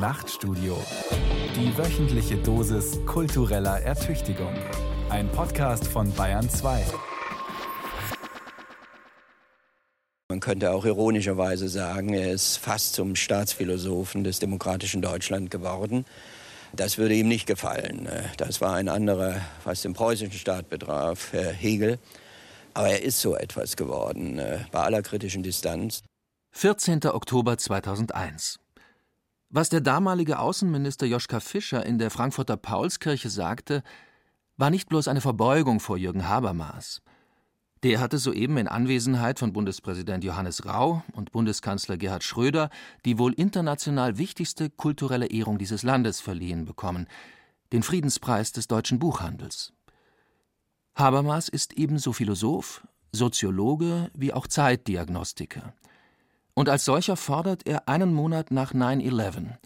[0.00, 0.82] Nachtstudio.
[1.54, 4.54] Die wöchentliche Dosis kultureller Ertüchtigung.
[5.10, 6.86] Ein Podcast von Bayern 2.
[10.30, 16.06] Man könnte auch ironischerweise sagen, er ist fast zum Staatsphilosophen des demokratischen Deutschland geworden.
[16.72, 18.08] Das würde ihm nicht gefallen.
[18.38, 21.98] Das war ein anderer, was den preußischen Staat betraf, Hegel.
[22.72, 26.02] Aber er ist so etwas geworden, äh, bei aller kritischen Distanz.
[26.52, 27.04] 14.
[27.04, 28.60] Oktober 2001.
[29.52, 33.82] Was der damalige Außenminister Joschka Fischer in der Frankfurter Paulskirche sagte,
[34.56, 37.02] war nicht bloß eine Verbeugung vor Jürgen Habermas.
[37.82, 42.70] Der hatte soeben in Anwesenheit von Bundespräsident Johannes Rau und Bundeskanzler Gerhard Schröder
[43.04, 47.08] die wohl international wichtigste kulturelle Ehrung dieses Landes verliehen bekommen,
[47.72, 49.72] den Friedenspreis des deutschen Buchhandels.
[50.94, 55.74] Habermas ist ebenso Philosoph, Soziologe wie auch Zeitdiagnostiker.
[56.60, 59.56] Und als solcher fordert er einen Monat nach 9-11,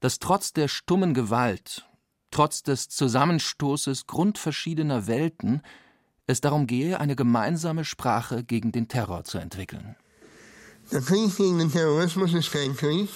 [0.00, 1.86] dass trotz der stummen Gewalt,
[2.32, 5.62] trotz des Zusammenstoßes grundverschiedener Welten
[6.26, 9.94] es darum gehe, eine gemeinsame Sprache gegen den Terror zu entwickeln.
[10.90, 13.08] Der Krieg gegen den Terrorismus ist kein Krieg.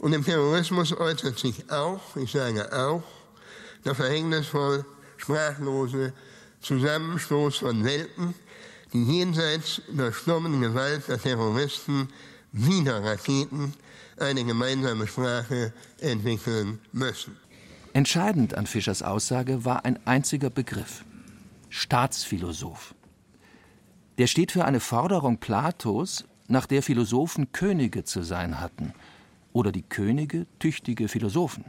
[0.00, 3.04] Und im Terrorismus äußert sich auch, ich sage auch,
[3.86, 4.84] der verhängnisvoll
[5.16, 6.12] sprachlose
[6.60, 8.34] Zusammenstoß von Welten,
[8.92, 12.08] die jenseits der stummen Gewalt der Terroristen
[12.52, 13.74] wieder Raketen
[14.18, 17.36] eine gemeinsame Sprache entwickeln müssen.
[17.92, 21.04] Entscheidend an Fischers Aussage war ein einziger Begriff
[21.70, 22.94] Staatsphilosoph.
[24.16, 28.94] Der steht für eine Forderung Platos, nach der Philosophen Könige zu sein hatten
[29.52, 31.64] oder die Könige tüchtige Philosophen.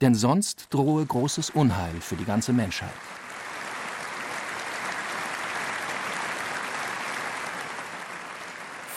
[0.00, 2.90] Denn sonst drohe großes Unheil für die ganze Menschheit.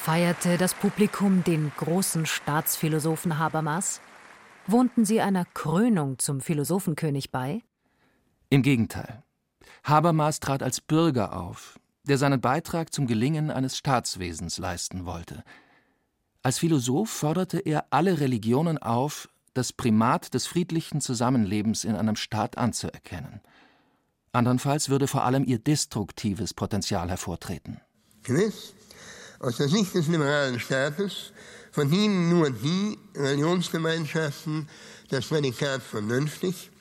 [0.08, 4.00] Feierte das Publikum den großen Staatsphilosophen Habermas?
[4.66, 7.62] Wohnten sie einer Krönung zum Philosophenkönig bei?
[8.50, 9.22] Im Gegenteil.
[9.84, 15.44] Habermas trat als Bürger auf, der seinen Beitrag zum Gelingen eines Staatswesens leisten wollte.
[16.42, 22.58] Als Philosoph forderte er alle Religionen auf, das Primat des friedlichen Zusammenlebens in einem Staat
[22.58, 23.42] anzuerkennen.
[24.32, 27.82] Andernfalls würde vor allem ihr destruktives Potenzial hervortreten.
[28.24, 28.74] Gewiss,
[29.40, 31.32] aus der Sicht des liberalen Staates
[31.72, 34.68] verdienen nur die Religionsgemeinschaften
[35.10, 36.72] das Prädikat vernünftig,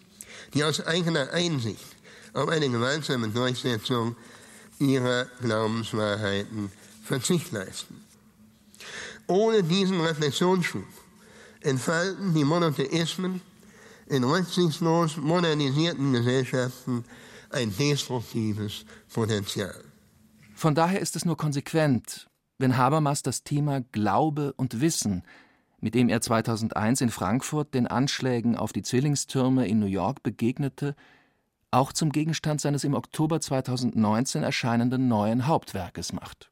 [0.55, 1.85] die aus eigener Einsicht
[2.33, 4.17] auf eine gemeinsame Durchsetzung
[4.79, 6.71] ihrer Glaubenswahrheiten
[7.05, 8.03] Verzicht leisten.
[9.27, 10.85] Ohne diesen Reflexionsschub
[11.61, 13.41] entfalten die Monotheismen
[14.09, 17.05] in rücksichtslos modernisierten Gesellschaften
[17.51, 19.83] ein destruktives Potenzial.
[20.55, 22.29] Von daher ist es nur konsequent,
[22.59, 25.23] wenn Habermas das Thema Glaube und Wissen,
[25.81, 30.95] mit dem er 2001 in Frankfurt den Anschlägen auf die Zwillingstürme in New York begegnete,
[31.71, 36.51] auch zum Gegenstand seines im Oktober 2019 erscheinenden neuen Hauptwerkes macht.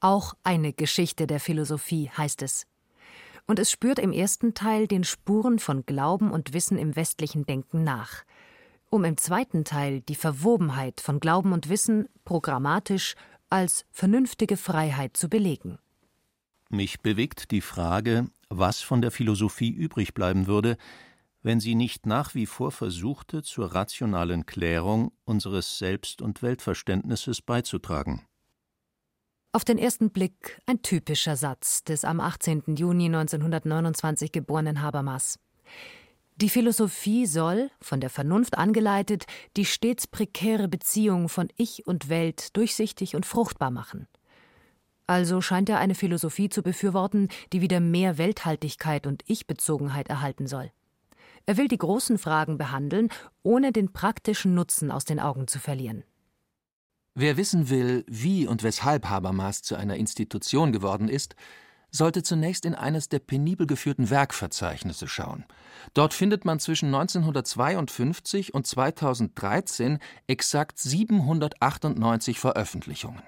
[0.00, 2.66] Auch eine Geschichte der Philosophie heißt es.
[3.46, 7.82] Und es spürt im ersten Teil den Spuren von Glauben und Wissen im westlichen Denken
[7.82, 8.24] nach,
[8.90, 13.16] um im zweiten Teil die Verwobenheit von Glauben und Wissen programmatisch
[13.50, 15.78] als vernünftige Freiheit zu belegen.
[16.70, 20.76] Mich bewegt die Frage, was von der Philosophie übrig bleiben würde,
[21.42, 28.26] wenn sie nicht nach wie vor versuchte, zur rationalen Klärung unseres Selbst- und Weltverständnisses beizutragen.
[29.52, 32.76] Auf den ersten Blick ein typischer Satz des am 18.
[32.76, 35.38] Juni 1929 geborenen Habermas.
[36.40, 39.26] Die Philosophie soll, von der Vernunft angeleitet,
[39.56, 44.06] die stets prekäre Beziehung von Ich und Welt durchsichtig und fruchtbar machen.
[45.08, 50.70] Also scheint er eine Philosophie zu befürworten, die wieder mehr Welthaltigkeit und Ich-Bezogenheit erhalten soll.
[51.46, 53.08] Er will die großen Fragen behandeln,
[53.42, 56.04] ohne den praktischen Nutzen aus den Augen zu verlieren.
[57.16, 61.34] Wer wissen will, wie und weshalb Habermas zu einer Institution geworden ist,
[61.90, 65.44] sollte zunächst in eines der penibel geführten Werkverzeichnisse schauen.
[65.94, 73.22] Dort findet man zwischen 1952 und 2013 exakt 798 Veröffentlichungen,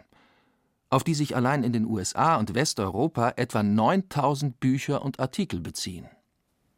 [0.91, 6.07] auf die sich allein in den USA und Westeuropa etwa 9000 Bücher und Artikel beziehen.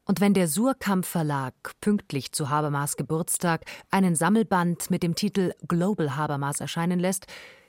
[0.05, 6.17] Und wenn der Surkamp Verlag pünktlich zu Habermas Geburtstag einen Sammelband mit dem Titel Global
[6.17, 7.26] Habermas erscheinen lässt,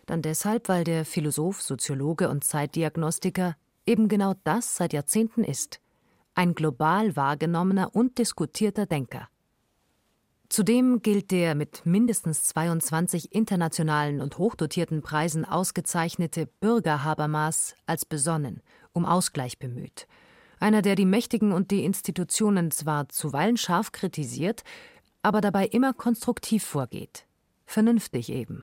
[0.07, 5.79] dann deshalb, weil der Philosoph, Soziologe und Zeitdiagnostiker eben genau das seit Jahrzehnten ist
[6.35, 9.27] ein global wahrgenommener und diskutierter Denker.
[10.49, 18.61] Zudem gilt der mit mindestens 22 internationalen und hochdotierten Preisen ausgezeichnete Bürger Habermas als besonnen,
[18.91, 20.07] um Ausgleich bemüht
[20.59, 24.63] Einer, der die Mächtigen und die Institutionen zwar zuweilen scharf kritisiert,
[25.23, 27.25] aber dabei immer konstruktiv vorgeht.
[27.65, 28.61] Vernünftig eben.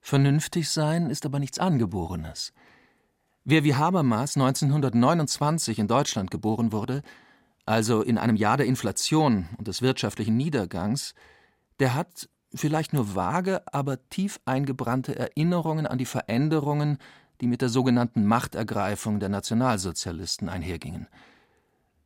[0.00, 2.52] Vernünftig sein ist aber nichts Angeborenes.
[3.44, 7.02] Wer wie Habermas 1929 in Deutschland geboren wurde,
[7.66, 11.14] also in einem Jahr der Inflation und des wirtschaftlichen Niedergangs,
[11.80, 16.98] der hat vielleicht nur vage, aber tief eingebrannte Erinnerungen an die Veränderungen,
[17.40, 21.08] die mit der sogenannten Machtergreifung der Nationalsozialisten einhergingen.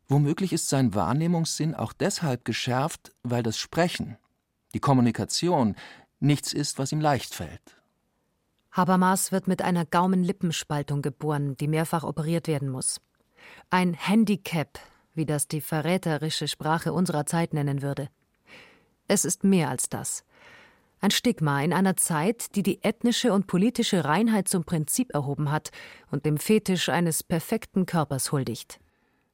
[0.09, 4.17] Womöglich ist sein Wahrnehmungssinn auch deshalb geschärft, weil das Sprechen,
[4.73, 5.77] die Kommunikation,
[6.19, 7.75] nichts ist, was ihm leicht fällt.
[8.76, 13.00] Habermas wird mit einer Gaumenlippenspaltung geboren, die mehrfach operiert werden muss.
[13.70, 14.78] Ein Handicap,
[15.14, 18.11] wie das die verräterische Sprache unserer Zeit nennen würde.
[19.08, 20.25] Es ist mehr als das.
[21.00, 25.70] Ein Stigma in einer Zeit, die die ethnische und politische Reinheit zum Prinzip erhoben hat
[26.11, 28.78] und dem Fetisch eines perfekten Körpers huldigt.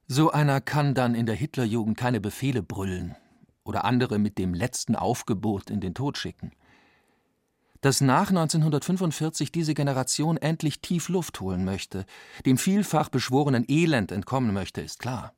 [0.07, 3.17] So einer kann dann in der Hitlerjugend keine Befehle brüllen
[3.65, 6.53] oder andere mit dem letzten Aufgebot in den Tod schicken.
[7.83, 12.07] Dass nach 1945 diese Generation endlich tief Luft holen möchte,
[12.47, 15.35] dem vielfach beschworenen Elend entkommen möchte, ist klar.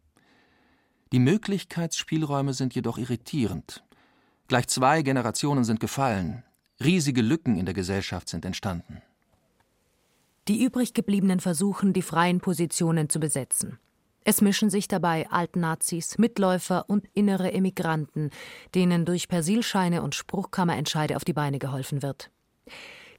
[1.10, 3.82] Die Möglichkeitsspielräume sind jedoch irritierend.
[4.46, 6.44] Gleich zwei Generationen sind gefallen.
[6.82, 9.00] Riesige Lücken in der Gesellschaft sind entstanden.
[10.46, 13.78] Die übrig gebliebenen versuchen, die freien Positionen zu besetzen.
[14.22, 18.30] Es mischen sich dabei Altnazis, Mitläufer und innere Emigranten,
[18.74, 22.30] denen durch Persilscheine und Spruchkammerentscheide auf die Beine geholfen wird.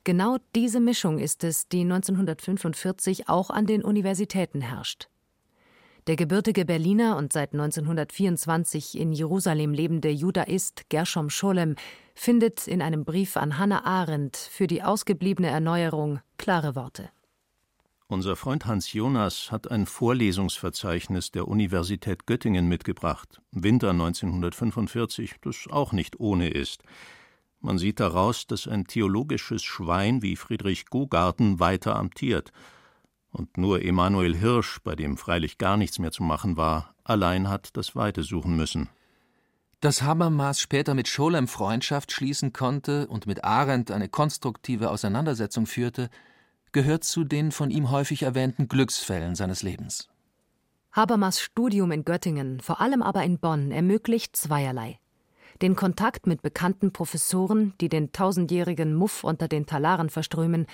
[0.03, 5.09] Genau diese Mischung ist es, die 1945 auch an den Universitäten herrscht.
[6.07, 11.75] Der gebürtige Berliner und seit 1924 in Jerusalem lebende Judaist Gershom Scholem
[12.13, 17.09] findet in einem Brief an Hannah Arendt für die ausgebliebene Erneuerung klare Worte.
[18.07, 25.91] Unser Freund Hans Jonas hat ein Vorlesungsverzeichnis der Universität Göttingen mitgebracht, Winter 1945, das auch
[25.91, 26.83] nicht ohne ist.
[27.65, 32.51] Man sieht daraus, dass ein theologisches Schwein wie Friedrich Gogarten weiter amtiert.
[33.31, 37.75] Und nur Emanuel Hirsch, bei dem freilich gar nichts mehr zu machen war, allein hat
[37.75, 38.87] das Weite suchen müssen.
[39.79, 46.11] Dass Habermas später mit Scholem Freundschaft schließen konnte und mit Arendt eine konstruktive Auseinandersetzung führte,
[46.71, 50.07] gehört zu den von ihm häufig erwähnten Glücksfällen seines Lebens.
[50.91, 54.99] Habermas Studium in Göttingen, vor allem aber in Bonn, ermöglicht zweierlei.
[55.61, 60.67] Den Kontakt mit bekannten Professoren, die den tausendjährigen Muff unter den Talaren verströmen.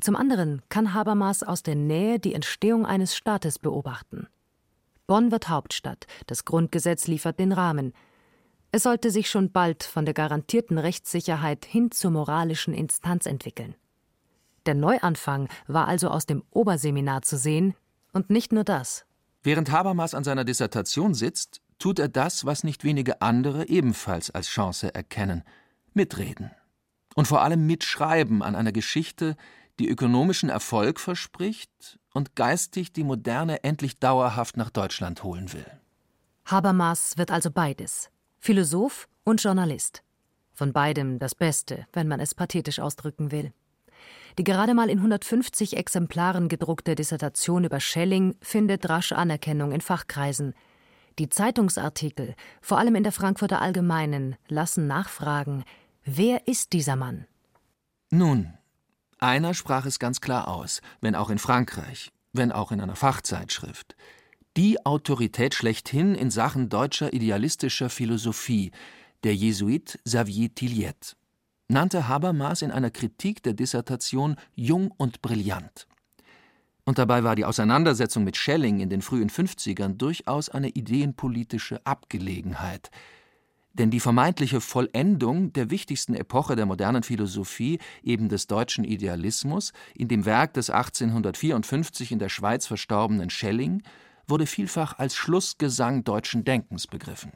[0.00, 4.28] Zum anderen kann Habermas aus der Nähe die Entstehung eines Staates beobachten.
[5.06, 7.92] Bonn wird Hauptstadt, das Grundgesetz liefert den Rahmen.
[8.72, 13.74] Es sollte sich schon bald von der garantierten Rechtssicherheit hin zur moralischen Instanz entwickeln.
[14.66, 17.74] Der Neuanfang war also aus dem Oberseminar zu sehen,
[18.12, 19.04] und nicht nur das.
[19.42, 24.48] Während Habermas an seiner Dissertation sitzt, tut er das, was nicht wenige andere ebenfalls als
[24.48, 25.42] Chance erkennen:
[25.92, 26.50] mitreden.
[27.14, 29.36] Und vor allem mitschreiben an einer Geschichte,
[29.78, 35.66] die ökonomischen Erfolg verspricht und geistig die Moderne endlich dauerhaft nach Deutschland holen will.
[36.46, 40.02] Habermas wird also beides: Philosoph und Journalist.
[40.52, 43.52] Von beidem das Beste, wenn man es pathetisch ausdrücken will.
[44.38, 50.54] Die gerade mal in 150 Exemplaren gedruckte Dissertation über Schelling findet rasch Anerkennung in Fachkreisen.
[51.18, 55.64] Die Zeitungsartikel, vor allem in der Frankfurter Allgemeinen, lassen nachfragen,
[56.04, 57.26] wer ist dieser Mann?
[58.10, 58.52] Nun,
[59.18, 63.96] einer sprach es ganz klar aus, wenn auch in Frankreich, wenn auch in einer Fachzeitschrift.
[64.56, 68.70] Die Autorität schlechthin in Sachen deutscher idealistischer Philosophie,
[69.24, 71.16] der Jesuit Xavier Tilliet
[71.68, 75.86] nannte Habermas in einer Kritik der Dissertation jung und brillant.
[76.86, 82.90] Und dabei war die Auseinandersetzung mit Schelling in den frühen 50ern durchaus eine ideenpolitische Abgelegenheit.
[83.74, 90.06] Denn die vermeintliche Vollendung der wichtigsten Epoche der modernen Philosophie, eben des deutschen Idealismus, in
[90.06, 93.82] dem Werk des 1854 in der Schweiz verstorbenen Schelling,
[94.28, 97.32] wurde vielfach als Schlussgesang deutschen Denkens begriffen.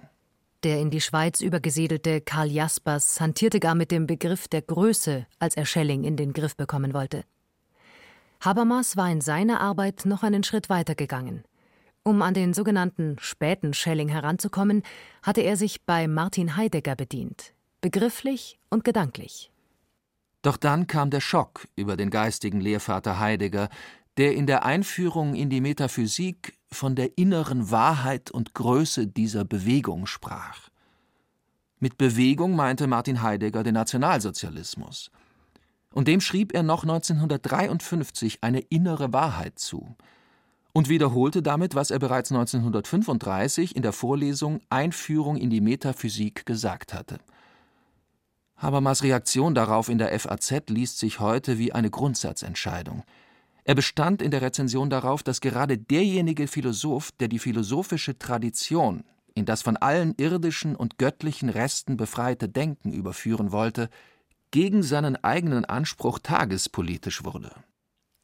[0.62, 5.57] Der in die Schweiz übergesiedelte Karl Jaspers hantierte gar mit dem Begriff der Größe, als
[5.57, 7.25] er Schelling in den Griff bekommen wollte.
[8.40, 11.44] Habermas war in seiner Arbeit noch einen Schritt weiter gegangen.
[12.02, 14.82] Um an den sogenannten späten Schelling heranzukommen,
[15.23, 19.50] hatte er sich bei Martin Heidegger bedient, begrifflich und gedanklich.
[20.40, 23.68] Doch dann kam der Schock über den geistigen Lehrvater Heidegger,
[24.16, 30.06] der in der Einführung in die Metaphysik von der inneren Wahrheit und Größe dieser Bewegung
[30.06, 30.70] sprach.
[31.78, 35.11] Mit Bewegung meinte Martin Heidegger den Nationalsozialismus.
[35.92, 39.97] Und dem schrieb er noch 1953 eine innere Wahrheit zu.
[40.73, 46.94] und wiederholte damit, was er bereits 1935 in der Vorlesung Einführung in die Metaphysik gesagt
[46.94, 47.18] hatte.
[48.56, 53.04] Habermas Reaktion darauf in der FAZ liest sich heute wie eine Grundsatzentscheidung.
[53.64, 59.04] Er bestand in der Rezension darauf, dass gerade derjenige Philosoph, der die philosophische Tradition
[59.35, 63.88] in das von allen irdischen und göttlichen Resten befreite Denken überführen wollte,
[64.50, 67.52] gegen seinen eigenen Anspruch tagespolitisch wurde.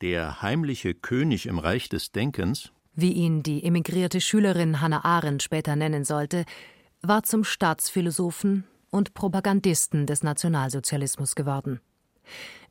[0.02, 5.76] Der heimliche König im Reich des Denkens, wie ihn die emigrierte Schülerin Hannah Arendt später
[5.76, 6.44] nennen sollte,
[7.02, 11.80] war zum Staatsphilosophen und Propagandisten des Nationalsozialismus geworden.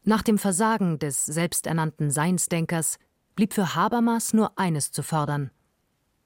[0.03, 2.97] Nach dem Versagen des selbsternannten Seinsdenkers
[3.35, 5.51] blieb für Habermas nur eines zu fordern.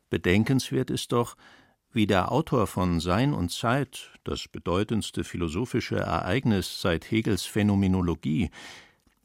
[0.09, 1.35] Bedenkenswert ist doch,
[1.91, 8.51] wie der Autor von Sein und Zeit, das bedeutendste philosophische Ereignis seit Hegels Phänomenologie,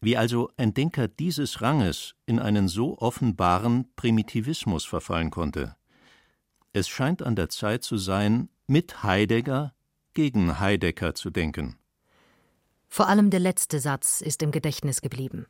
[0.00, 5.76] wie also ein Denker dieses Ranges in einen so offenbaren Primitivismus verfallen konnte.
[6.73, 9.75] Es scheint an der Zeit zu sein, mit Heidegger
[10.14, 11.76] gegen Heidegger zu denken.
[12.88, 15.47] Vor allem der letzte Satz ist im Gedächtnis geblieben.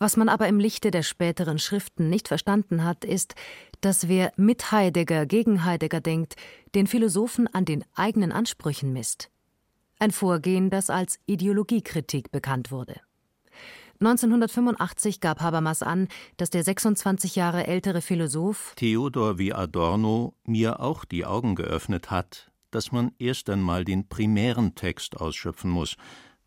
[0.00, 3.34] Was man aber im Lichte der späteren Schriften nicht verstanden hat, ist,
[3.80, 6.36] dass wer mit Heidegger gegen Heidegger denkt,
[6.74, 9.30] den Philosophen an den eigenen Ansprüchen misst.
[9.98, 13.00] Ein Vorgehen, das als Ideologiekritik bekannt wurde.
[14.00, 21.04] 1985 gab Habermas an, dass der 26 Jahre ältere Philosoph Theodor wie Adorno mir auch
[21.04, 25.96] die Augen geöffnet hat, dass man erst einmal den primären Text ausschöpfen muss,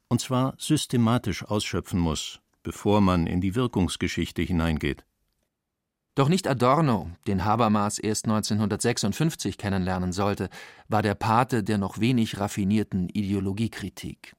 [0.08, 5.06] und zwar systematisch ausschöpfen muss, bevor man in die Wirkungsgeschichte hineingeht.
[6.16, 10.50] Doch nicht Adorno, den Habermas erst 1956 kennenlernen sollte,
[10.90, 14.36] war der Pate der noch wenig raffinierten Ideologiekritik.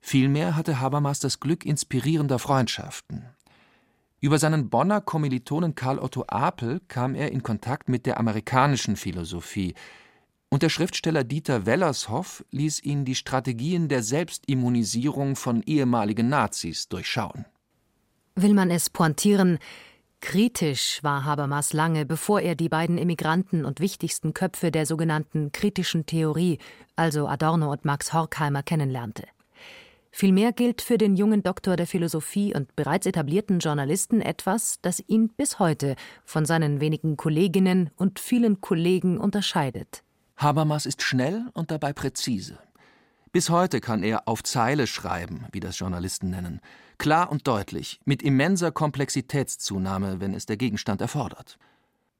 [0.00, 3.24] Vielmehr hatte Habermas das Glück inspirierender Freundschaften.
[4.20, 9.74] Über seinen Bonner Kommilitonen Karl Otto Apel kam er in Kontakt mit der amerikanischen Philosophie,
[10.48, 17.44] und der Schriftsteller Dieter Wellershoff ließ ihn die Strategien der Selbstimmunisierung von ehemaligen Nazis durchschauen.
[18.36, 19.58] Will man es pointieren,
[20.20, 26.06] kritisch war Habermas lange, bevor er die beiden Emigranten und wichtigsten Köpfe der sogenannten kritischen
[26.06, 26.58] Theorie,
[26.96, 29.24] also Adorno und Max Horkheimer, kennenlernte.
[30.10, 35.28] Vielmehr gilt für den jungen Doktor der Philosophie und bereits etablierten Journalisten etwas, das ihn
[35.28, 40.02] bis heute von seinen wenigen Kolleginnen und vielen Kollegen unterscheidet.
[40.36, 42.58] Habermas ist schnell und dabei präzise.
[43.32, 46.60] Bis heute kann er auf Zeile schreiben, wie das Journalisten nennen,
[46.98, 51.58] klar und deutlich, mit immenser Komplexitätszunahme, wenn es der Gegenstand erfordert.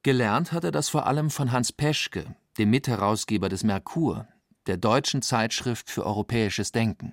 [0.03, 4.29] Gelernt hat er das vor allem von Hans Peschke, dem Mitherausgeber des Merkur,
[4.67, 7.13] der deutschen Zeitschrift für europäisches Denken.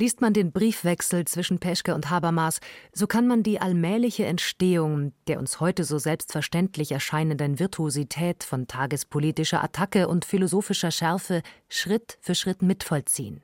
[0.00, 5.38] Liest man den Briefwechsel zwischen Peschke und Habermas, so kann man die allmähliche Entstehung der
[5.38, 12.62] uns heute so selbstverständlich erscheinenden Virtuosität von tagespolitischer Attacke und philosophischer Schärfe Schritt für Schritt
[12.62, 13.42] mitvollziehen.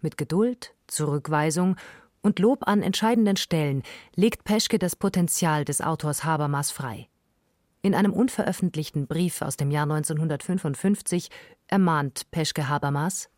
[0.00, 1.76] Mit Geduld, Zurückweisung
[2.20, 3.84] und Lob an entscheidenden Stellen
[4.16, 7.06] legt Peschke das Potenzial des Autors Habermas frei.
[7.80, 11.28] In einem unveröffentlichten Brief aus dem Jahr 1955
[11.68, 13.30] ermahnt Peschke Habermas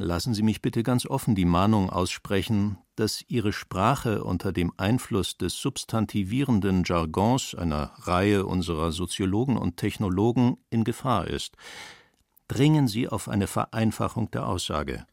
[0.00, 5.36] Lassen Sie mich bitte ganz offen die Mahnung aussprechen, dass Ihre Sprache unter dem Einfluss
[5.36, 11.56] des substantivierenden Jargons einer Reihe unserer Soziologen und Technologen in Gefahr ist.
[12.46, 15.04] Dringen Sie auf eine Vereinfachung der Aussage.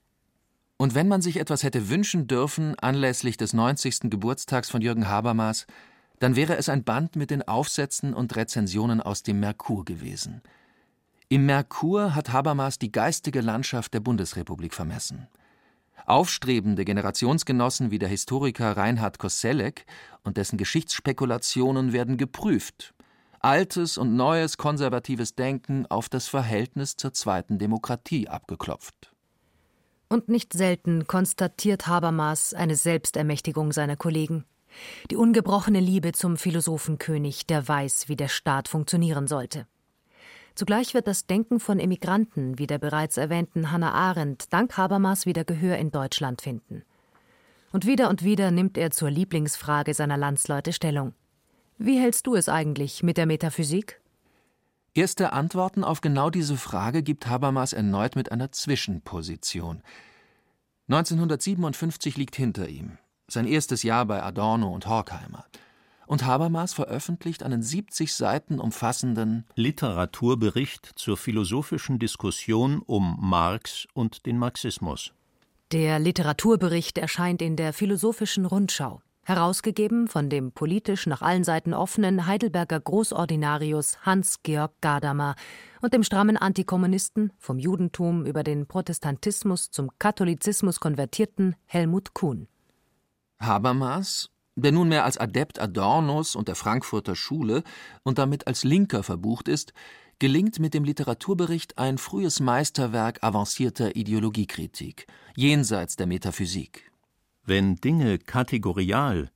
[0.78, 4.12] Und wenn man sich etwas hätte wünschen dürfen anlässlich des 90.
[4.12, 5.66] Geburtstags von Jürgen Habermas,
[6.20, 10.44] dann wäre es ein Band mit den Aufsätzen und Rezensionen aus dem Merkur gewesen–
[11.28, 15.28] im Merkur hat Habermas die geistige Landschaft der Bundesrepublik vermessen.
[16.06, 19.86] Aufstrebende Generationsgenossen wie der Historiker Reinhard Koselleck
[20.24, 22.94] und dessen Geschichtsspekulationen werden geprüft.
[23.40, 29.14] Altes und neues konservatives Denken auf das Verhältnis zur zweiten Demokratie abgeklopft.
[30.10, 34.46] Und nicht selten konstatiert Habermas eine Selbstermächtigung seiner Kollegen.
[35.10, 39.68] Die ungebrochene Liebe zum Philosophenkönig, der weiß, wie der Staat funktionieren sollte.
[40.56, 45.44] Zugleich wird das Denken von Emigranten, wie der bereits erwähnten Hannah Arendt, dank Habermas wieder
[45.44, 46.84] Gehör in Deutschland finden.
[47.74, 51.14] Und wieder und wieder nimmt er zur Lieblingsfrage seiner Landsleute Stellung.
[51.78, 54.00] Wie hältst du es eigentlich mit der Metaphysik?
[54.94, 59.84] Erste Antworten auf genau diese Frage gibt Habermas erneut mit einer Zwischenposition.
[60.88, 62.98] 1957 liegt hinter ihm,
[63.28, 65.46] sein erstes Jahr bei Adorno und Horkheimer
[66.08, 74.38] und Habermas veröffentlicht einen 70 Seiten umfassenden Literaturbericht zur philosophischen Diskussion um Marx und den
[74.38, 75.14] Marxismus.
[75.72, 79.02] Der Literaturbericht erscheint in der Philosophischen Rundschau.
[79.28, 85.34] herausgegeben von dem politisch nach allen Seiten offenen Heidelberger Großordinarius Hans-Georg Gadamer
[85.82, 92.48] und dem strammen Antikommunisten, vom Judentum über den Protestantismus zum Katholizismus konvertierten Helmut Kuhn.
[93.40, 97.64] Habermas, der nunmehr als Adept Adornos und der Frankfurter Schule
[98.04, 99.74] und damit als Linker verbucht ist,
[100.20, 106.90] gelingt mit dem Literaturbericht ein frühes Meisterwerk avancierter Ideologiekritik, jenseits der Metaphysik.
[107.44, 109.30] Wenn Dinge kategorial,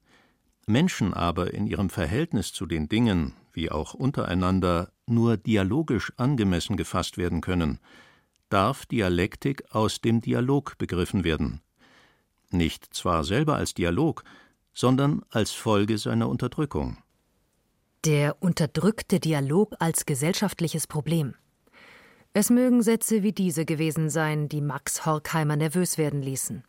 [0.66, 7.18] Menschen aber in ihrem Verhältnis zu den Dingen, wie auch untereinander, nur dialogisch angemessen gefasst
[7.18, 7.80] werden können,
[8.50, 11.62] darf Dialektik aus dem Dialog begriffen werden.
[12.52, 14.24] Nicht zwar selber als Dialog,
[14.80, 16.96] sondern als Folge seiner Unterdrückung.
[18.06, 21.36] Der unterdrückte Dialog als gesellschaftliches Problem.
[22.32, 26.64] Es mögen Sätze wie diese gewesen sein, die Max Horkheimer nervös werden ließen.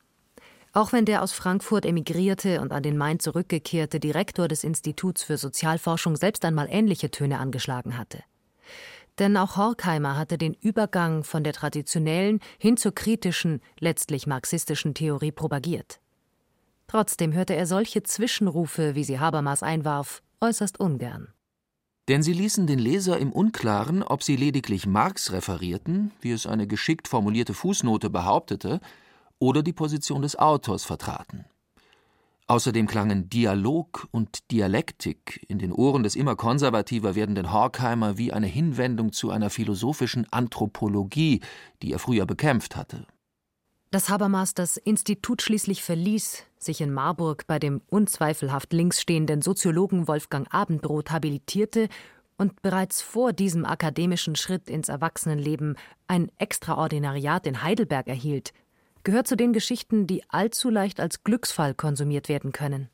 [0.73, 5.37] Auch wenn der aus Frankfurt emigrierte und an den Main zurückgekehrte Direktor des Instituts für
[5.37, 8.25] Sozialforschung selbst einmal ähnliche Töne angeschlagen hatte.
[9.21, 15.31] Denn auch Horkheimer hatte den Übergang von der traditionellen hin zur kritischen, letztlich marxistischen Theorie
[15.31, 16.01] propagiert.
[16.91, 21.29] Trotzdem hörte er solche Zwischenrufe, wie sie Habermas einwarf, äußerst ungern.
[22.09, 26.67] Denn sie ließen den Leser im Unklaren, ob sie lediglich Marx referierten, wie es eine
[26.67, 28.81] geschickt formulierte Fußnote behauptete,
[29.39, 31.45] oder die Position des Autors vertraten.
[32.49, 38.49] Außerdem klangen Dialog und Dialektik in den Ohren des immer konservativer werdenden Horkheimer wie eine
[38.49, 41.41] Hinwendung zu einer philosophischen Anthropologie,
[41.83, 43.07] die er früher bekämpft hatte.
[43.91, 50.07] Dass Habermas das Institut schließlich verließ, sich in Marburg bei dem unzweifelhaft links stehenden Soziologen
[50.07, 51.89] Wolfgang Abendroth habilitierte
[52.37, 58.53] und bereits vor diesem akademischen Schritt ins Erwachsenenleben ein Extraordinariat in Heidelberg erhielt,
[59.03, 62.91] gehört zu den Geschichten, die allzu leicht als Glücksfall konsumiert werden können.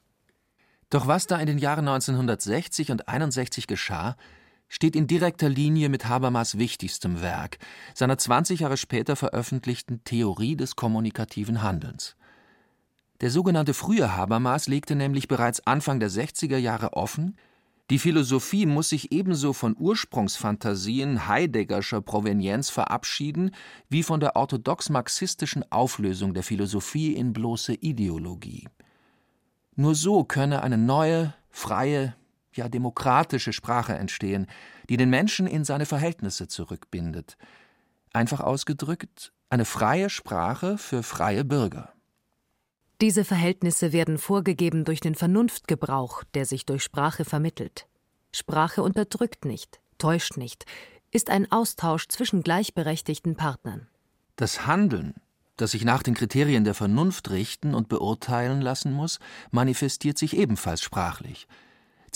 [0.88, 4.16] Doch was da in den Jahren 1960 und 61 geschah,
[4.68, 7.58] steht in direkter Linie mit Habermas wichtigstem Werk,
[7.94, 12.16] seiner 20 Jahre später veröffentlichten Theorie des kommunikativen Handelns.
[13.20, 17.36] Der sogenannte frühe Habermas legte nämlich bereits Anfang der 60er Jahre offen,
[17.88, 23.52] die Philosophie muss sich ebenso von Ursprungsfantasien Heideggerscher Provenienz verabschieden,
[23.88, 28.66] wie von der orthodox-marxistischen Auflösung der Philosophie in bloße Ideologie.
[29.76, 32.16] Nur so könne eine neue, freie,
[32.56, 34.46] ja demokratische Sprache entstehen,
[34.88, 37.36] die den Menschen in seine Verhältnisse zurückbindet.
[38.12, 41.92] Einfach ausgedrückt, eine freie Sprache für freie Bürger.
[43.00, 47.86] Diese Verhältnisse werden vorgegeben durch den Vernunftgebrauch, der sich durch Sprache vermittelt.
[48.32, 50.64] Sprache unterdrückt nicht, täuscht nicht,
[51.10, 53.86] ist ein Austausch zwischen gleichberechtigten Partnern.
[54.36, 55.14] Das Handeln,
[55.56, 59.18] das sich nach den Kriterien der Vernunft richten und beurteilen lassen muss,
[59.50, 61.46] manifestiert sich ebenfalls sprachlich.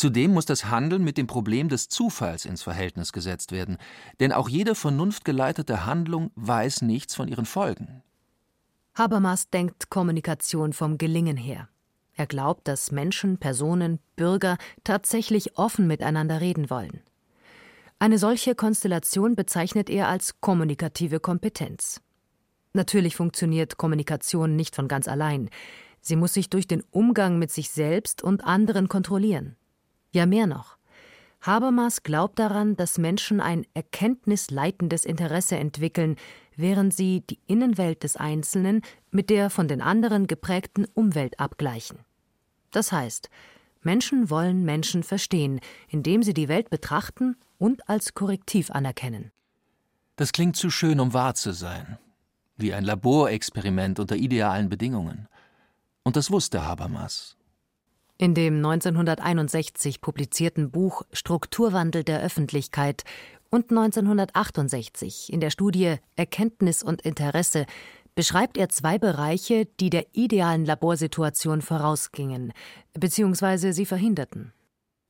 [0.00, 3.76] Zudem muss das Handeln mit dem Problem des Zufalls ins Verhältnis gesetzt werden,
[4.18, 8.02] denn auch jede vernunftgeleitete Handlung weiß nichts von ihren Folgen.
[8.94, 11.68] Habermas denkt Kommunikation vom Gelingen her.
[12.14, 17.02] Er glaubt, dass Menschen, Personen, Bürger tatsächlich offen miteinander reden wollen.
[17.98, 22.00] Eine solche Konstellation bezeichnet er als kommunikative Kompetenz.
[22.72, 25.50] Natürlich funktioniert Kommunikation nicht von ganz allein.
[26.00, 29.56] Sie muss sich durch den Umgang mit sich selbst und anderen kontrollieren.
[30.12, 30.76] Ja, mehr noch.
[31.42, 36.16] Habermas glaubt daran, dass Menschen ein erkenntnisleitendes Interesse entwickeln,
[36.56, 42.00] während sie die Innenwelt des Einzelnen mit der von den anderen geprägten Umwelt abgleichen.
[42.72, 43.30] Das heißt,
[43.82, 49.32] Menschen wollen Menschen verstehen, indem sie die Welt betrachten und als Korrektiv anerkennen.
[50.16, 51.98] Das klingt zu schön, um wahr zu sein,
[52.58, 55.28] wie ein Laborexperiment unter idealen Bedingungen.
[56.02, 57.38] Und das wusste Habermas.
[58.20, 63.04] In dem 1961 publizierten Buch Strukturwandel der Öffentlichkeit
[63.48, 67.64] und 1968 in der Studie Erkenntnis und Interesse
[68.14, 72.52] beschreibt er zwei Bereiche, die der idealen Laborsituation vorausgingen
[72.92, 73.72] bzw.
[73.72, 74.52] sie verhinderten.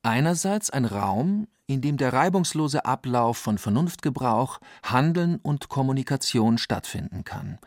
[0.03, 7.59] Einerseits ein Raum, in dem der reibungslose Ablauf von Vernunftgebrauch, Handeln und Kommunikation stattfinden kann.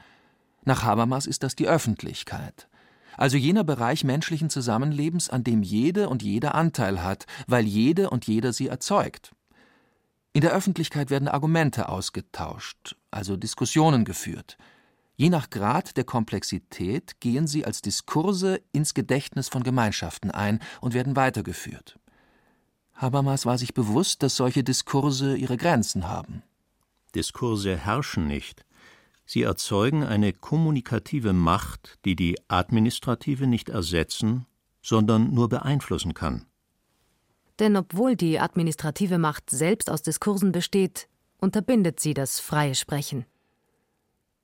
[0.64, 2.66] Nach Habermas ist das die Öffentlichkeit
[3.16, 8.26] also jener Bereich menschlichen Zusammenlebens, an dem jede und jeder Anteil hat, weil jede und
[8.26, 9.32] jeder sie erzeugt.
[10.32, 14.58] In der Öffentlichkeit werden Argumente ausgetauscht, also Diskussionen geführt.
[15.16, 20.92] Je nach Grad der Komplexität gehen sie als Diskurse ins Gedächtnis von Gemeinschaften ein und
[20.92, 22.00] werden weitergeführt.
[22.94, 26.42] Habermas war sich bewusst, dass solche Diskurse ihre Grenzen haben.
[27.14, 28.64] Diskurse herrschen nicht,
[29.26, 34.46] Sie erzeugen eine kommunikative Macht, die die administrative nicht ersetzen,
[34.82, 36.46] sondern nur beeinflussen kann.
[37.58, 41.08] Denn obwohl die administrative Macht selbst aus Diskursen besteht,
[41.38, 43.24] unterbindet sie das freie Sprechen.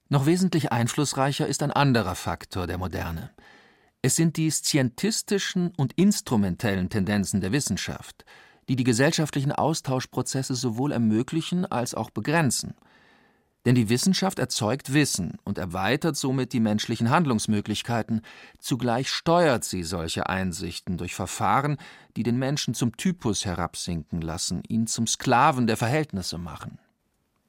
[0.08, 3.30] Noch wesentlich einflussreicher ist ein anderer Faktor der Moderne.
[4.02, 8.24] Es sind die scientistischen und instrumentellen Tendenzen der Wissenschaft,
[8.68, 12.74] die die gesellschaftlichen Austauschprozesse sowohl ermöglichen als auch begrenzen.
[13.66, 18.22] Denn die Wissenschaft erzeugt Wissen und erweitert somit die menschlichen Handlungsmöglichkeiten,
[18.58, 21.76] zugleich steuert sie solche Einsichten durch Verfahren,
[22.16, 26.78] die den Menschen zum Typus herabsinken lassen, ihn zum Sklaven der Verhältnisse machen.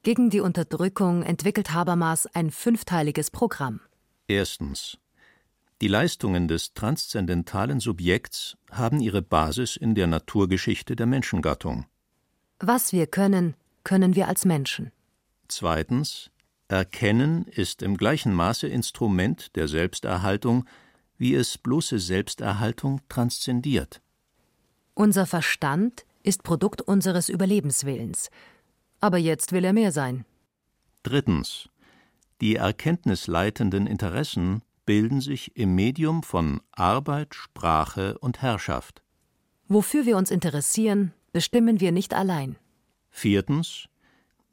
[0.02, 3.80] Gegen die Unterdrückung entwickelt Habermas ein fünfteiliges Programm.
[4.26, 4.98] Erstens.
[5.80, 11.86] Die Leistungen des transzendentalen Subjekts haben ihre Basis in der Naturgeschichte der Menschengattung.
[12.60, 14.92] Was wir können, können wir als Menschen.
[15.54, 16.30] Zweitens.
[16.68, 20.64] Erkennen ist im gleichen Maße Instrument der Selbsterhaltung,
[21.18, 24.00] wie es bloße Selbsterhaltung transzendiert.
[24.94, 28.30] Unser Verstand ist Produkt unseres Überlebenswillens.
[29.00, 30.24] Aber jetzt will er mehr sein.
[31.02, 31.68] Drittens.
[32.40, 39.02] Die erkenntnisleitenden Interessen bilden sich im Medium von Arbeit, Sprache und Herrschaft.
[39.68, 42.56] Wofür wir uns interessieren, bestimmen wir nicht allein.
[43.10, 43.88] Viertens.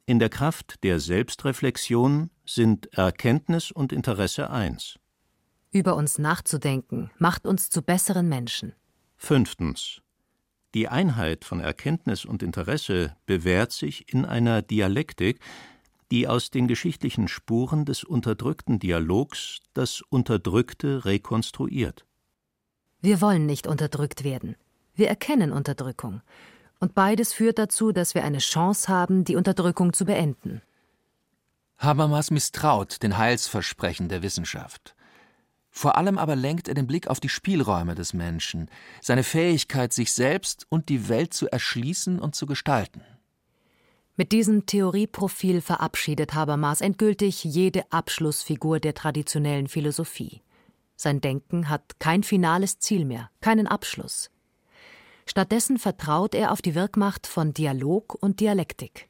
[0.06, 4.98] In der Kraft der Selbstreflexion sind Erkenntnis und Interesse eins.
[5.70, 8.72] Über uns nachzudenken macht uns zu besseren Menschen.
[9.16, 10.02] Fünftens.
[10.74, 15.40] Die Einheit von Erkenntnis und Interesse bewährt sich in einer Dialektik,
[16.10, 22.04] die aus den geschichtlichen Spuren des unterdrückten Dialogs das Unterdrückte rekonstruiert.
[23.00, 24.56] Wir wollen nicht unterdrückt werden.
[24.94, 26.20] Wir erkennen Unterdrückung.
[26.80, 30.62] Und beides führt dazu, dass wir eine Chance haben, die Unterdrückung zu beenden.
[31.78, 34.94] Habermas misstraut den Heilsversprechen der Wissenschaft.
[35.70, 38.68] Vor allem aber lenkt er den Blick auf die Spielräume des Menschen,
[39.00, 43.02] seine Fähigkeit, sich selbst und die Welt zu erschließen und zu gestalten.
[44.16, 50.42] Mit diesem Theorieprofil verabschiedet Habermas endgültig jede Abschlussfigur der traditionellen Philosophie.
[50.96, 54.30] Sein Denken hat kein finales Ziel mehr, keinen Abschluss.
[55.26, 59.08] Stattdessen vertraut er auf die Wirkmacht von Dialog und Dialektik.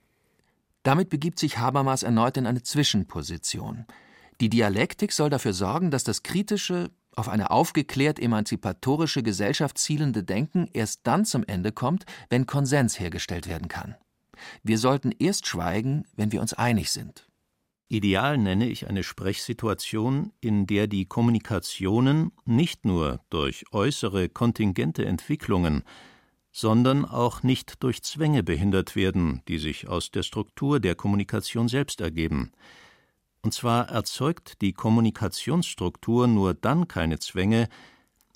[0.82, 3.86] Damit begibt sich Habermas erneut in eine Zwischenposition.
[4.40, 10.68] Die Dialektik soll dafür sorgen, dass das kritische, auf eine aufgeklärt emanzipatorische Gesellschaft zielende Denken
[10.72, 13.96] erst dann zum Ende kommt, wenn Konsens hergestellt werden kann.
[14.62, 17.29] Wir sollten erst schweigen, wenn wir uns einig sind.
[17.92, 25.82] Ideal nenne ich eine Sprechsituation, in der die Kommunikationen nicht nur durch äußere kontingente Entwicklungen,
[26.52, 32.00] sondern auch nicht durch Zwänge behindert werden, die sich aus der Struktur der Kommunikation selbst
[32.00, 32.52] ergeben.
[33.42, 37.68] Und zwar erzeugt die Kommunikationsstruktur nur dann keine Zwänge,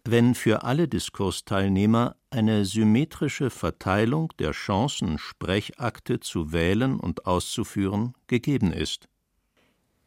[0.05, 8.73] wenn für alle Diskursteilnehmer eine symmetrische Verteilung der Chancen, Sprechakte zu wählen und auszuführen, gegeben
[8.73, 9.09] ist.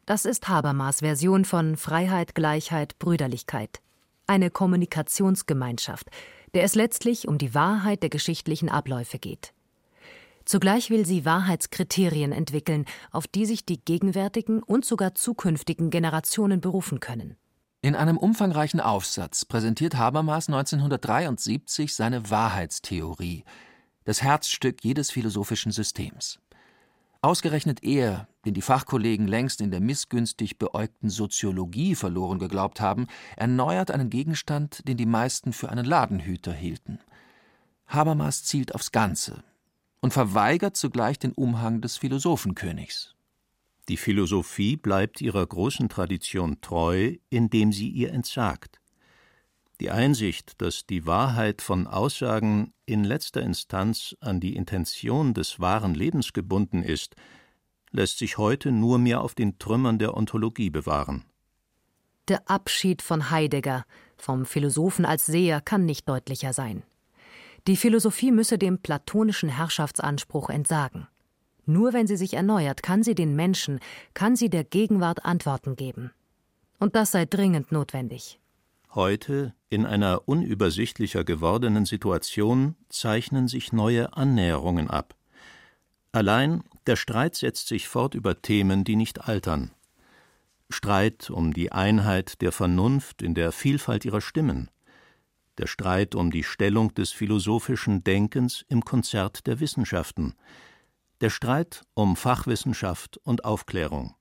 [0.08, 3.82] Das ist Habermas Version von Freiheit, Gleichheit, Brüderlichkeit.
[4.26, 6.08] Eine Kommunikationsgemeinschaft,
[6.54, 9.52] der es letztlich um die Wahrheit der geschichtlichen Abläufe geht.
[10.46, 17.00] Zugleich will sie Wahrheitskriterien entwickeln, auf die sich die gegenwärtigen und sogar zukünftigen Generationen berufen
[17.00, 17.36] können.
[17.82, 23.44] In einem umfangreichen Aufsatz präsentiert Habermas 1973 seine Wahrheitstheorie,
[24.04, 26.40] das Herzstück jedes philosophischen Systems.
[27.20, 33.90] Ausgerechnet er, den die Fachkollegen längst in der missgünstig beäugten Soziologie verloren geglaubt haben, erneuert
[33.90, 37.00] einen Gegenstand, den die meisten für einen Ladenhüter hielten.
[37.88, 39.42] Habermas zielt aufs Ganze,
[40.00, 43.16] und verweigert zugleich den Umhang des Philosophenkönigs.
[43.88, 48.80] Die Philosophie bleibt ihrer großen Tradition treu, indem sie ihr entsagt.
[49.80, 55.94] Die Einsicht, dass die Wahrheit von Aussagen in letzter Instanz an die Intention des wahren
[55.94, 57.14] Lebens gebunden ist,
[57.92, 61.24] lässt sich heute nur mehr auf den Trümmern der Ontologie bewahren.
[62.26, 63.84] Der Abschied von Heidegger,
[64.16, 66.82] vom Philosophen als Seher, kann nicht deutlicher sein.
[67.66, 71.06] Die Philosophie müsse dem platonischen Herrschaftsanspruch entsagen.
[71.66, 73.78] Nur wenn sie sich erneuert, kann sie den Menschen,
[74.14, 76.10] kann sie der Gegenwart Antworten geben.
[76.78, 78.40] Und das sei dringend notwendig.
[78.94, 85.14] Heute, in einer unübersichtlicher gewordenen Situation, zeichnen sich neue Annäherungen ab.
[86.10, 89.72] Allein der Streit setzt sich fort über Themen, die nicht altern.
[90.70, 94.70] Streit um die Einheit der Vernunft in der Vielfalt ihrer Stimmen,
[95.58, 100.34] der Streit um die Stellung des philosophischen Denkens im Konzert der Wissenschaften,
[101.20, 104.14] der Streit um Fachwissenschaft und Aufklärung.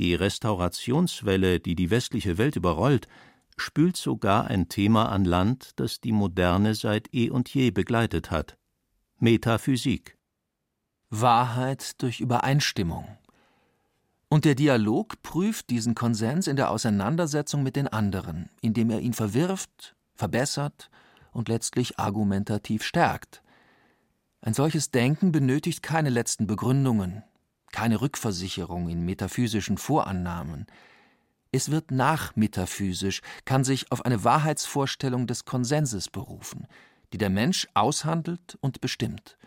[0.00, 3.06] Die Restaurationswelle, die die westliche Welt überrollt,
[3.56, 8.56] spült sogar ein Thema an Land, das die Moderne seit eh und je begleitet hat
[9.18, 10.18] Metaphysik.
[11.08, 13.16] Wahrheit durch Übereinstimmung.
[14.28, 19.14] Und der Dialog prüft diesen Konsens in der Auseinandersetzung mit den anderen, indem er ihn
[19.14, 20.90] verwirft, verbessert
[21.32, 23.42] und letztlich argumentativ stärkt.
[24.42, 27.22] Ein solches Denken benötigt keine letzten Begründungen,
[27.72, 30.66] keine Rückversicherung in metaphysischen Vorannahmen.
[31.56, 36.66] Es wird nachmetaphysisch, kann sich auf eine Wahrheitsvorstellung des Konsenses berufen,
[37.14, 39.38] die der Mensch aushandelt und bestimmt.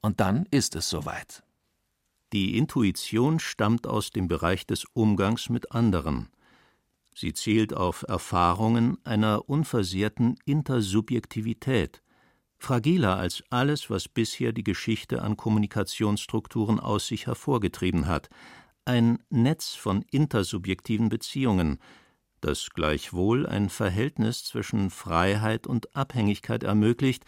[0.00, 1.42] Und dann ist es soweit.
[2.32, 6.30] Die Intuition stammt aus dem Bereich des Umgangs mit anderen.
[7.14, 12.00] Sie zielt auf Erfahrungen einer unversehrten Intersubjektivität,
[12.56, 18.30] fragiler als alles, was bisher die Geschichte an Kommunikationsstrukturen aus sich hervorgetrieben hat,
[18.84, 21.78] ein Netz von intersubjektiven Beziehungen,
[22.40, 27.24] das gleichwohl ein Verhältnis zwischen Freiheit und Abhängigkeit ermöglicht,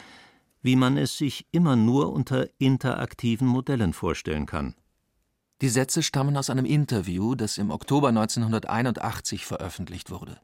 [0.63, 4.75] wie man es sich immer nur unter interaktiven Modellen vorstellen kann.
[5.61, 10.41] Die Sätze stammen aus einem Interview, das im Oktober 1981 veröffentlicht wurde.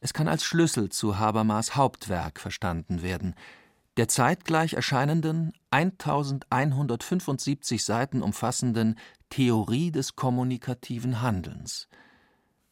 [0.00, 3.34] Es kann als Schlüssel zu Habermas Hauptwerk verstanden werden,
[3.96, 8.96] der zeitgleich erscheinenden 1175 Seiten umfassenden
[9.30, 11.88] Theorie des kommunikativen Handelns.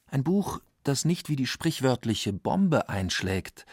[0.06, 3.64] Ein Buch, das nicht wie die sprichwörtliche Bombe einschlägt,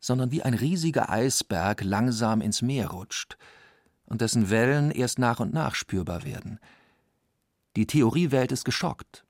[0.00, 3.38] sondern wie ein riesiger Eisberg langsam ins Meer rutscht
[4.04, 6.58] und dessen Wellen erst nach und nach spürbar werden.
[7.76, 9.24] Die Theoriewelt ist geschockt.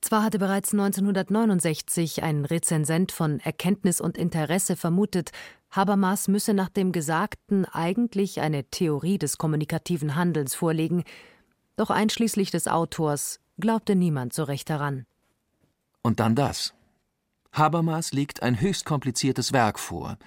[0.00, 5.32] Zwar hatte bereits 1969 ein Rezensent von Erkenntnis und Interesse vermutet,
[5.70, 11.04] Habermas müsse nach dem Gesagten eigentlich eine Theorie des kommunikativen Handelns vorlegen,
[11.78, 15.06] doch einschließlich des Autors glaubte niemand so recht daran.
[16.02, 16.74] Und dann das.
[17.52, 20.18] Habermas legt ein höchst kompliziertes Werk vor,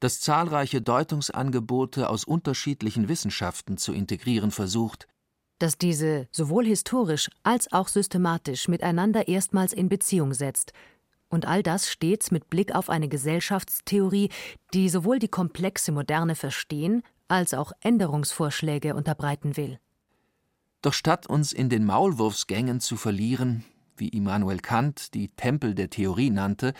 [0.00, 5.08] das zahlreiche Deutungsangebote aus unterschiedlichen Wissenschaften zu integrieren versucht,
[5.58, 10.72] das diese sowohl historisch als auch systematisch miteinander erstmals in Beziehung setzt,
[11.30, 14.30] und all das stets mit Blick auf eine Gesellschaftstheorie,
[14.72, 19.78] die sowohl die komplexe Moderne verstehen als auch Änderungsvorschläge unterbreiten will.
[20.82, 23.64] Doch statt uns in den Maulwurfsgängen zu verlieren,
[23.96, 26.72] wie Immanuel Kant die Tempel der Theorie nannte,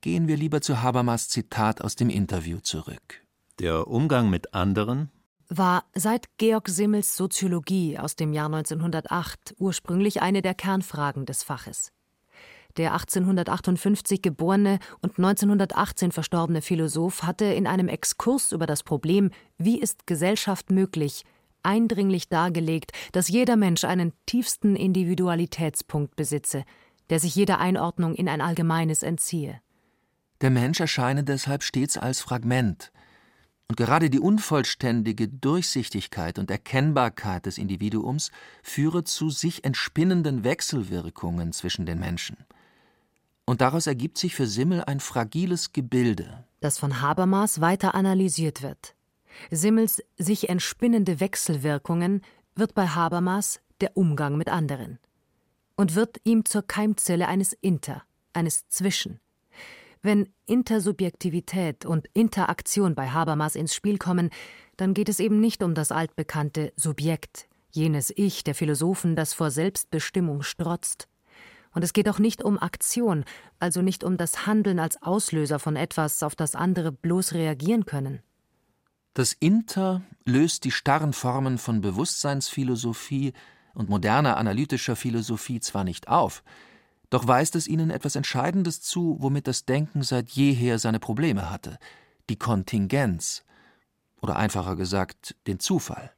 [0.00, 3.24] gehen wir lieber zu Habermas Zitat aus dem Interview zurück.
[3.58, 5.10] Der Umgang mit anderen
[5.48, 11.92] war seit Georg Simmels Soziologie aus dem Jahr 1908 ursprünglich eine der Kernfragen des Faches.
[12.76, 19.78] Der 1858 geborene und 1918 verstorbene Philosoph hatte in einem Exkurs über das Problem Wie
[19.78, 21.24] ist Gesellschaft möglich
[21.66, 26.64] eindringlich dargelegt, dass jeder Mensch einen tiefsten Individualitätspunkt besitze,
[27.10, 29.60] der sich jeder Einordnung in ein Allgemeines entziehe.
[30.40, 32.92] Der Mensch erscheine deshalb stets als Fragment,
[33.68, 38.30] und gerade die unvollständige Durchsichtigkeit und Erkennbarkeit des Individuums
[38.62, 42.36] führe zu sich entspinnenden Wechselwirkungen zwischen den Menschen.
[43.44, 48.95] Und daraus ergibt sich für Simmel ein fragiles Gebilde, das von Habermas weiter analysiert wird.
[49.50, 52.22] Simmels sich entspinnende Wechselwirkungen
[52.54, 54.98] wird bei Habermas der Umgang mit anderen
[55.76, 59.20] und wird ihm zur Keimzelle eines Inter, eines Zwischen.
[60.02, 64.30] Wenn Intersubjektivität und Interaktion bei Habermas ins Spiel kommen,
[64.76, 69.50] dann geht es eben nicht um das altbekannte Subjekt, jenes Ich der Philosophen, das vor
[69.50, 71.08] Selbstbestimmung strotzt.
[71.72, 73.24] Und es geht auch nicht um Aktion,
[73.58, 78.22] also nicht um das Handeln als Auslöser von etwas, auf das andere bloß reagieren können.
[79.16, 83.32] Das Inter löst die starren Formen von Bewusstseinsphilosophie
[83.72, 86.42] und moderner analytischer Philosophie zwar nicht auf,
[87.08, 91.78] doch weist es ihnen etwas Entscheidendes zu, womit das Denken seit jeher seine Probleme hatte
[92.28, 93.44] die Kontingenz
[94.20, 96.12] oder einfacher gesagt den Zufall.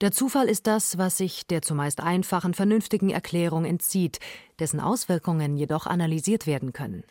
[0.00, 4.20] Der Zufall ist das, was sich der zumeist einfachen, vernünftigen Erklärung entzieht,
[4.60, 7.02] dessen Auswirkungen jedoch analysiert werden können.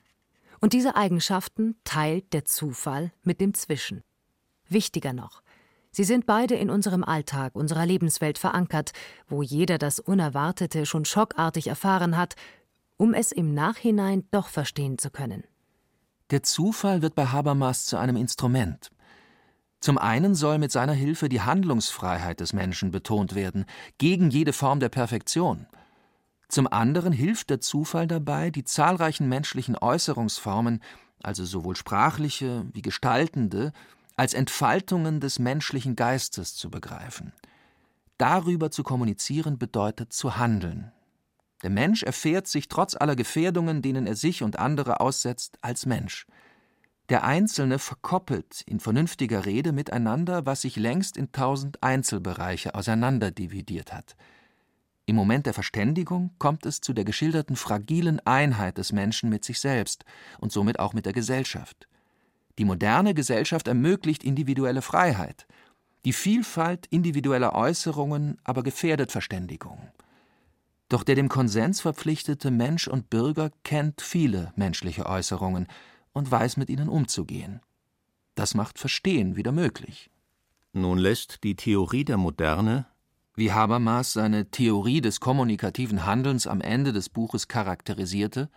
[0.61, 4.03] Und diese Eigenschaften teilt der Zufall mit dem Zwischen.
[4.69, 5.41] Wichtiger noch,
[5.91, 8.91] sie sind beide in unserem Alltag, unserer Lebenswelt verankert,
[9.27, 12.35] wo jeder das Unerwartete schon schockartig erfahren hat,
[12.97, 15.43] um es im Nachhinein doch verstehen zu können.
[16.31, 18.91] Der Zufall wird bei Habermas zu einem Instrument.
[19.79, 23.65] Zum einen soll mit seiner Hilfe die Handlungsfreiheit des Menschen betont werden,
[23.97, 25.67] gegen jede Form der Perfektion.
[26.49, 30.81] Zum anderen hilft der Zufall dabei, die zahlreichen menschlichen Äußerungsformen,
[31.21, 33.71] also sowohl sprachliche wie gestaltende,
[34.17, 37.33] als Entfaltungen des menschlichen Geistes zu begreifen.
[38.17, 40.91] Darüber zu kommunizieren bedeutet zu handeln.
[41.61, 46.25] Der Mensch erfährt sich trotz aller Gefährdungen, denen er sich und andere aussetzt, als Mensch.
[47.09, 54.17] Der Einzelne verkoppelt in vernünftiger Rede miteinander, was sich längst in tausend Einzelbereiche auseinanderdividiert hat.
[55.05, 59.59] Im Moment der Verständigung kommt es zu der geschilderten fragilen Einheit des Menschen mit sich
[59.59, 60.03] selbst
[60.39, 61.87] und somit auch mit der Gesellschaft.
[62.57, 65.47] Die moderne Gesellschaft ermöglicht individuelle Freiheit.
[66.05, 69.91] Die Vielfalt individueller Äußerungen aber gefährdet Verständigung.
[70.89, 75.67] Doch der dem Konsens verpflichtete Mensch und Bürger kennt viele menschliche Äußerungen
[76.13, 77.59] und weiß mit ihnen umzugehen.
[78.35, 80.09] Das macht Verstehen wieder möglich.
[80.73, 82.85] Nun lässt die Theorie der Moderne,
[83.35, 88.49] wie Habermas seine Theorie des kommunikativen Handelns am Ende des Buches charakterisierte,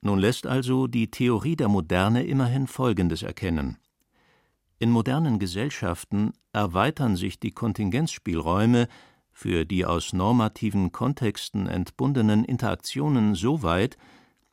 [0.00, 3.78] nun lässt also die Theorie der Moderne immerhin Folgendes erkennen.
[4.78, 8.86] In modernen Gesellschaften erweitern sich die Kontingenzspielräume
[9.32, 13.96] für die aus normativen Kontexten entbundenen Interaktionen so weit,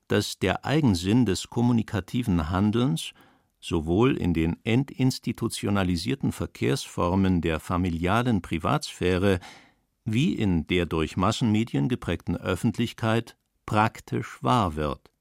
[0.08, 3.13] dass der Eigensinn des kommunikativen Handelns
[3.60, 9.39] sowohl in den entinstitutionalisierten Verkehrsformen der familialen Privatsphäre
[10.05, 15.12] wie in der durch Massenmedien geprägten Öffentlichkeit praktisch wahr wird.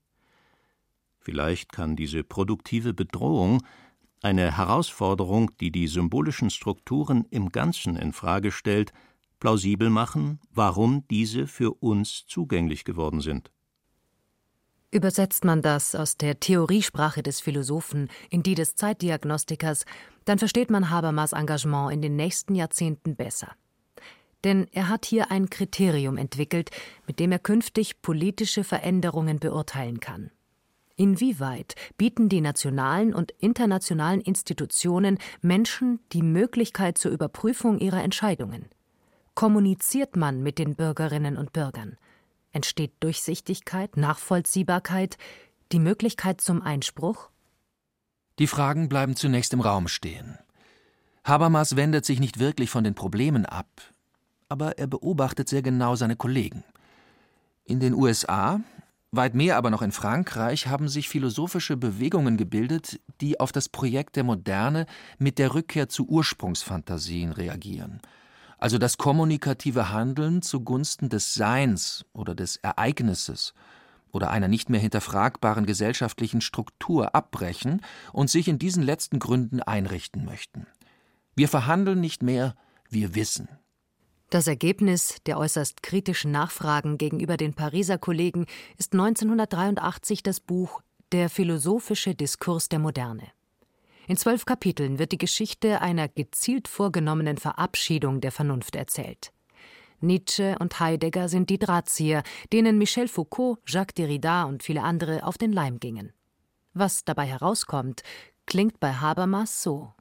[1.25, 3.63] Vielleicht kann diese produktive Bedrohung
[4.23, 8.93] eine Herausforderung, die die symbolischen Strukturen im Ganzen in Frage stellt,
[9.41, 13.51] plausibel machen, warum diese für uns zugänglich geworden sind.
[14.91, 19.87] Übersetzt man das aus der Theoriesprache des Philosophen in die des Zeitdiagnostikers,
[20.25, 23.53] dann versteht man Habermas Engagement in den nächsten Jahrzehnten besser.
[24.45, 26.71] Denn er hat hier ein Kriterium entwickelt,
[27.07, 30.31] mit dem er künftig politische Veränderungen beurteilen kann.
[30.97, 38.67] Inwieweit bieten die nationalen und internationalen Institutionen Menschen die Möglichkeit zur Überprüfung ihrer Entscheidungen?
[39.35, 41.97] Kommuniziert man mit den Bürgerinnen und Bürgern?
[42.53, 45.19] Entsteht Durchsichtigkeit, Nachvollziehbarkeit,
[45.73, 47.31] die Möglichkeit zum Einspruch?
[48.39, 50.39] Die Fragen bleiben zunächst im Raum stehen.
[51.25, 53.69] Habermas wendet sich nicht wirklich von den Problemen ab,
[54.49, 56.63] aber er beobachtet sehr genau seine Kollegen.
[57.65, 58.61] In den USA,
[59.17, 64.17] weit mehr aber noch in Frankreich, haben sich philosophische Bewegungen gebildet, die auf das Projekt
[64.17, 64.87] der Moderne
[65.19, 68.01] mit der Rückkehr zu Ursprungsfantasien reagieren–
[68.65, 73.53] also das kommunikative Handeln zugunsten des Seins oder des Ereignisses
[74.11, 77.83] oder einer nicht mehr hinterfragbaren gesellschaftlichen Struktur abbrechen
[78.15, 80.67] und sich in diesen letzten Gründen einrichten möchten.
[81.37, 82.55] Wir verhandeln nicht mehr,
[82.89, 83.49] wir wissen.
[84.31, 88.47] Das Ergebnis der äußerst kritischen Nachfragen gegenüber den Pariser Kollegen
[88.79, 90.81] ist 1983 das Buch
[91.13, 93.29] Der philosophische Diskurs der Moderne.
[94.07, 99.33] In zwölf Kapiteln wird die Geschichte einer gezielt vorgenommenen Verabschiedung der Vernunft erzählt.
[100.01, 105.39] Nietzsche und Heidegger sind die Drahtzieher, denen Michel Foucault, Jacques Derrida und viele andere auf
[105.39, 106.13] den Leim gingen.
[106.75, 108.03] Was dabei herauskommt,
[108.47, 109.93] klingt bei Habermas so.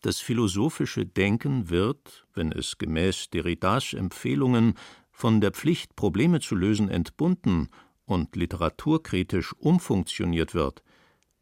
[0.00, 4.74] Das philosophische Denken wird, wenn es gemäß Derridas Empfehlungen
[5.10, 7.68] von der Pflicht, Probleme zu lösen, entbunden
[8.04, 10.82] und literaturkritisch umfunktioniert wird,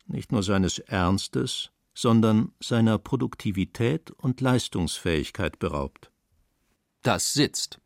[0.06, 6.10] nicht nur seines Ernstes, sondern seiner Produktivität und Leistungsfähigkeit beraubt.
[7.02, 7.80] Das sitzt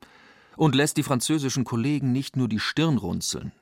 [0.57, 3.53] und lässt die französischen Kollegen nicht nur die Stirn runzeln.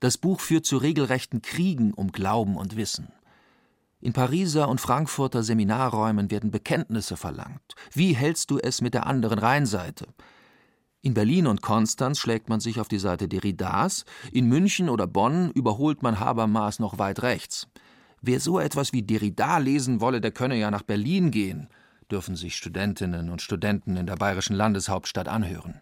[0.00, 3.08] Das Buch führt zu regelrechten Kriegen um Glauben und Wissen.
[4.04, 7.74] In Pariser und Frankfurter Seminarräumen werden Bekenntnisse verlangt.
[7.90, 10.08] Wie hältst du es mit der anderen Rheinseite?
[11.00, 15.50] In Berlin und Konstanz schlägt man sich auf die Seite Derridas, in München oder Bonn
[15.52, 17.66] überholt man Habermas noch weit rechts.
[18.20, 21.70] Wer so etwas wie Derrida lesen wolle, der könne ja nach Berlin gehen,
[22.10, 25.80] dürfen sich Studentinnen und Studenten in der bayerischen Landeshauptstadt anhören.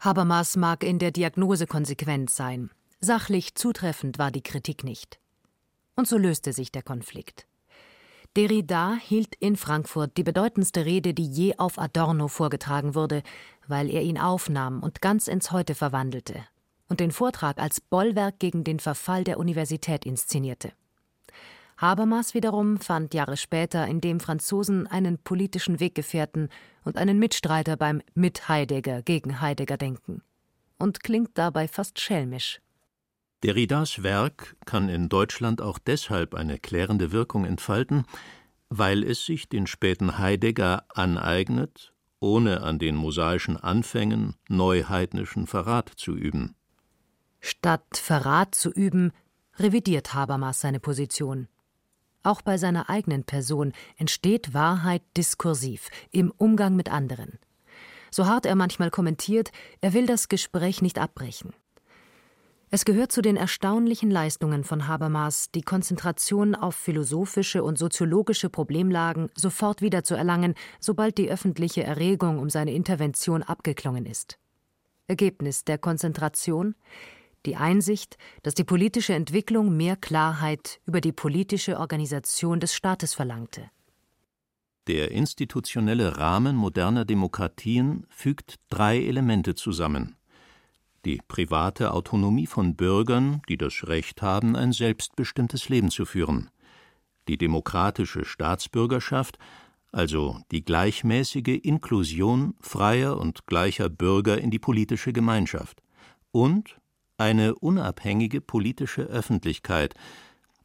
[0.00, 2.70] Habermas mag in der Diagnose konsequent sein.
[3.00, 5.18] Sachlich zutreffend war die Kritik nicht.
[5.96, 7.46] Und so löste sich der Konflikt.
[8.36, 13.22] Derrida hielt in Frankfurt die bedeutendste Rede, die je auf Adorno vorgetragen wurde,
[13.66, 16.46] weil er ihn aufnahm und ganz ins Heute verwandelte
[16.88, 20.72] und den Vortrag als Bollwerk gegen den Verfall der Universität inszenierte.
[21.78, 26.48] Habermas wiederum fand Jahre später in dem Franzosen einen politischen Weggefährten
[26.84, 30.22] und einen Mitstreiter beim mit Heidegger gegen Heidegger denken
[30.78, 32.60] und klingt dabei fast schelmisch.
[33.42, 38.06] Derridas Werk kann in Deutschland auch deshalb eine klärende Wirkung entfalten,
[38.68, 46.16] weil es sich den späten Heidegger aneignet, ohne an den mosaischen Anfängen neuheidnischen Verrat zu
[46.16, 46.54] üben.
[47.40, 49.12] Statt Verrat zu üben,
[49.58, 51.48] revidiert Habermas seine Position.
[52.22, 57.38] Auch bei seiner eigenen Person entsteht Wahrheit diskursiv im Umgang mit anderen.
[58.10, 61.52] So hart er manchmal kommentiert, er will das Gespräch nicht abbrechen.
[62.68, 69.28] Es gehört zu den erstaunlichen Leistungen von Habermas, die Konzentration auf philosophische und soziologische Problemlagen
[69.36, 74.38] sofort wieder zu erlangen, sobald die öffentliche Erregung um seine Intervention abgeklungen ist.
[75.06, 76.74] Ergebnis der Konzentration
[77.44, 83.70] die Einsicht, dass die politische Entwicklung mehr Klarheit über die politische Organisation des Staates verlangte.
[84.88, 90.16] Der institutionelle Rahmen moderner Demokratien fügt drei Elemente zusammen
[91.06, 96.50] die private Autonomie von Bürgern, die das Recht haben, ein selbstbestimmtes Leben zu führen,
[97.28, 99.38] die demokratische Staatsbürgerschaft,
[99.92, 105.80] also die gleichmäßige Inklusion freier und gleicher Bürger in die politische Gemeinschaft,
[106.32, 106.76] und
[107.18, 109.94] eine unabhängige politische Öffentlichkeit,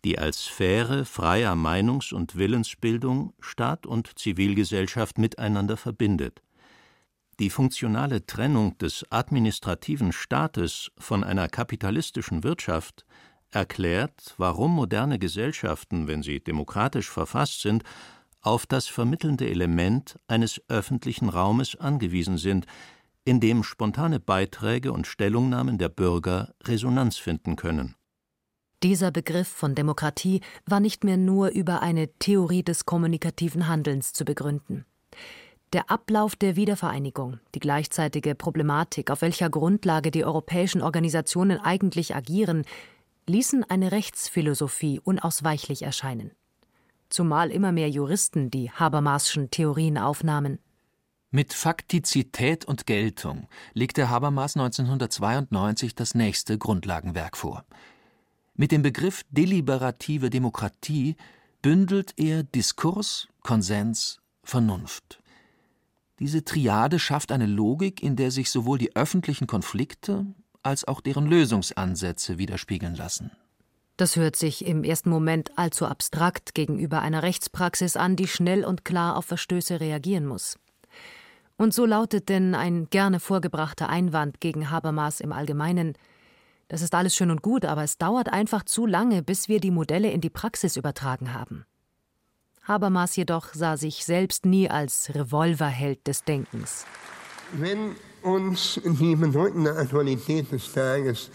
[0.03, 6.41] die als Sphäre freier Meinungs- und Willensbildung Staat und Zivilgesellschaft miteinander verbindet
[7.41, 13.03] die funktionale Trennung des administrativen Staates von einer kapitalistischen Wirtschaft
[13.49, 17.83] erklärt, warum moderne Gesellschaften, wenn sie demokratisch verfasst sind,
[18.41, 22.67] auf das vermittelnde Element eines öffentlichen Raumes angewiesen sind,
[23.25, 27.95] in dem spontane Beiträge und Stellungnahmen der Bürger Resonanz finden können.
[28.83, 34.25] Dieser Begriff von Demokratie war nicht mehr nur über eine Theorie des kommunikativen Handelns zu
[34.25, 34.85] begründen.
[35.73, 42.65] Der Ablauf der Wiedervereinigung, die gleichzeitige Problematik, auf welcher Grundlage die europäischen Organisationen eigentlich agieren,
[43.25, 46.31] ließen eine Rechtsphilosophie unausweichlich erscheinen.
[47.07, 50.59] Zumal immer mehr Juristen die Habermasschen Theorien aufnahmen.
[51.29, 57.63] Mit Faktizität und Geltung legte Habermas 1992 das nächste Grundlagenwerk vor.
[58.55, 61.15] Mit dem Begriff deliberative Demokratie
[61.61, 65.20] bündelt er Diskurs, Konsens, Vernunft.
[66.21, 70.27] Diese Triade schafft eine Logik, in der sich sowohl die öffentlichen Konflikte
[70.61, 73.31] als auch deren Lösungsansätze widerspiegeln lassen.
[73.97, 78.85] Das hört sich im ersten Moment allzu abstrakt gegenüber einer Rechtspraxis an, die schnell und
[78.85, 80.59] klar auf Verstöße reagieren muss.
[81.57, 85.95] Und so lautet denn ein gerne vorgebrachter Einwand gegen Habermas im Allgemeinen
[86.67, 89.71] Das ist alles schön und gut, aber es dauert einfach zu lange, bis wir die
[89.71, 91.65] Modelle in die Praxis übertragen haben.
[92.71, 96.85] Habermas jedoch sah sich selbst nie als Revolverheld des Denkens.
[97.51, 101.29] Wenn uns die bedeutende Aktualität des Tages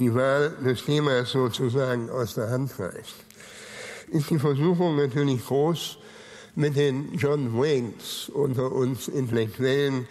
[0.00, 3.14] die Wahl des Themas sozusagen aus der Hand reißt,
[4.08, 5.98] ist die Versuchung natürlich groß,
[6.56, 10.08] mit den John Waynes unter uns Intellektuellen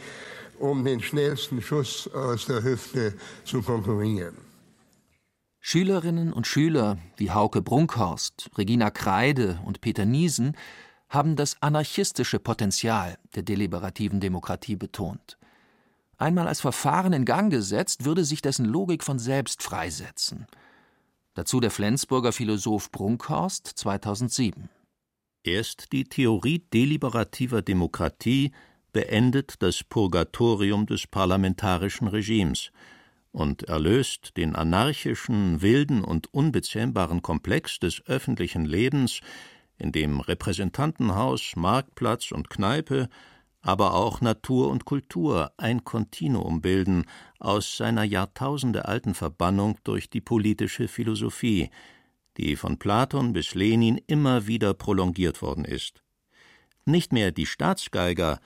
[0.57, 3.13] um den schnellsten Schuss aus der Hüfte
[3.43, 4.50] zu konkurrieren.
[5.63, 10.57] Schülerinnen und Schüler wie Hauke Brunkhorst, Regina Kreide und Peter Niesen
[11.07, 15.37] haben das anarchistische Potenzial der deliberativen Demokratie betont.
[16.17, 20.47] Einmal als Verfahren in Gang gesetzt, würde sich dessen Logik von selbst freisetzen.
[21.35, 24.67] Dazu der Flensburger Philosoph Brunkhorst 2007.
[25.43, 28.51] Erst die Theorie deliberativer Demokratie
[28.93, 32.71] beendet das Purgatorium des parlamentarischen Regimes
[33.31, 39.21] und erlöst den anarchischen, wilden und unbezähmbaren Komplex des öffentlichen Lebens,
[39.77, 43.09] in dem Repräsentantenhaus, Marktplatz und Kneipe,
[43.61, 47.05] aber auch Natur und Kultur ein Kontinuum bilden
[47.39, 51.69] aus seiner jahrtausendealten Verbannung durch die politische Philosophie,
[52.37, 56.01] die von Platon bis Lenin immer wieder prolongiert worden ist.
[56.85, 58.39] Nicht mehr die Staatsgeiger,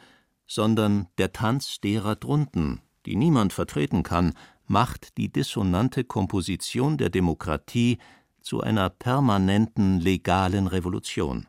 [0.48, 4.34] sondern der Tanz derer drunten, die niemand vertreten kann,
[4.68, 7.97] macht die dissonante Komposition der Demokratie
[8.41, 11.47] zu einer permanenten legalen Revolution.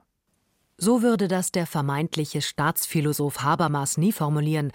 [0.78, 4.72] So würde das der vermeintliche Staatsphilosoph Habermas nie formulieren,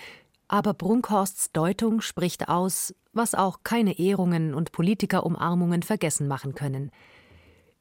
[0.48, 6.92] aber Brunkhorsts Deutung spricht aus, was auch keine Ehrungen und Politikerumarmungen vergessen machen können.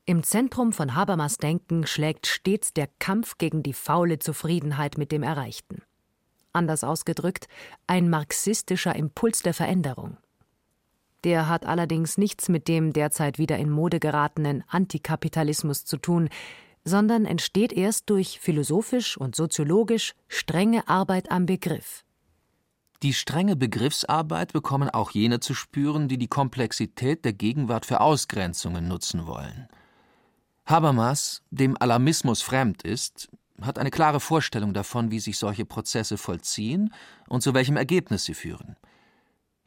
[0.04, 5.22] Im Zentrum von Habermas Denken schlägt stets der Kampf gegen die faule Zufriedenheit mit dem
[5.22, 5.82] Erreichten.
[6.52, 7.48] Anders ausgedrückt,
[7.86, 10.16] ein marxistischer Impuls der Veränderung.
[11.24, 16.28] Der hat allerdings nichts mit dem derzeit wieder in Mode geratenen Antikapitalismus zu tun,
[16.84, 22.04] sondern entsteht erst durch philosophisch und soziologisch strenge Arbeit am Begriff.
[23.02, 28.88] Die strenge Begriffsarbeit bekommen auch jene zu spüren, die die Komplexität der Gegenwart für Ausgrenzungen
[28.88, 29.68] nutzen wollen.
[30.66, 36.92] Habermas, dem Alarmismus fremd ist, hat eine klare Vorstellung davon, wie sich solche Prozesse vollziehen
[37.28, 38.76] und zu welchem Ergebnis sie führen.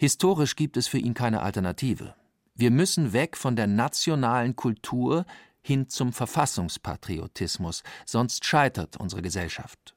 [0.04, 2.14] Historisch gibt es für ihn keine Alternative.
[2.56, 5.26] Wir müssen weg von der nationalen Kultur
[5.62, 9.96] hin zum Verfassungspatriotismus, sonst scheitert unsere Gesellschaft.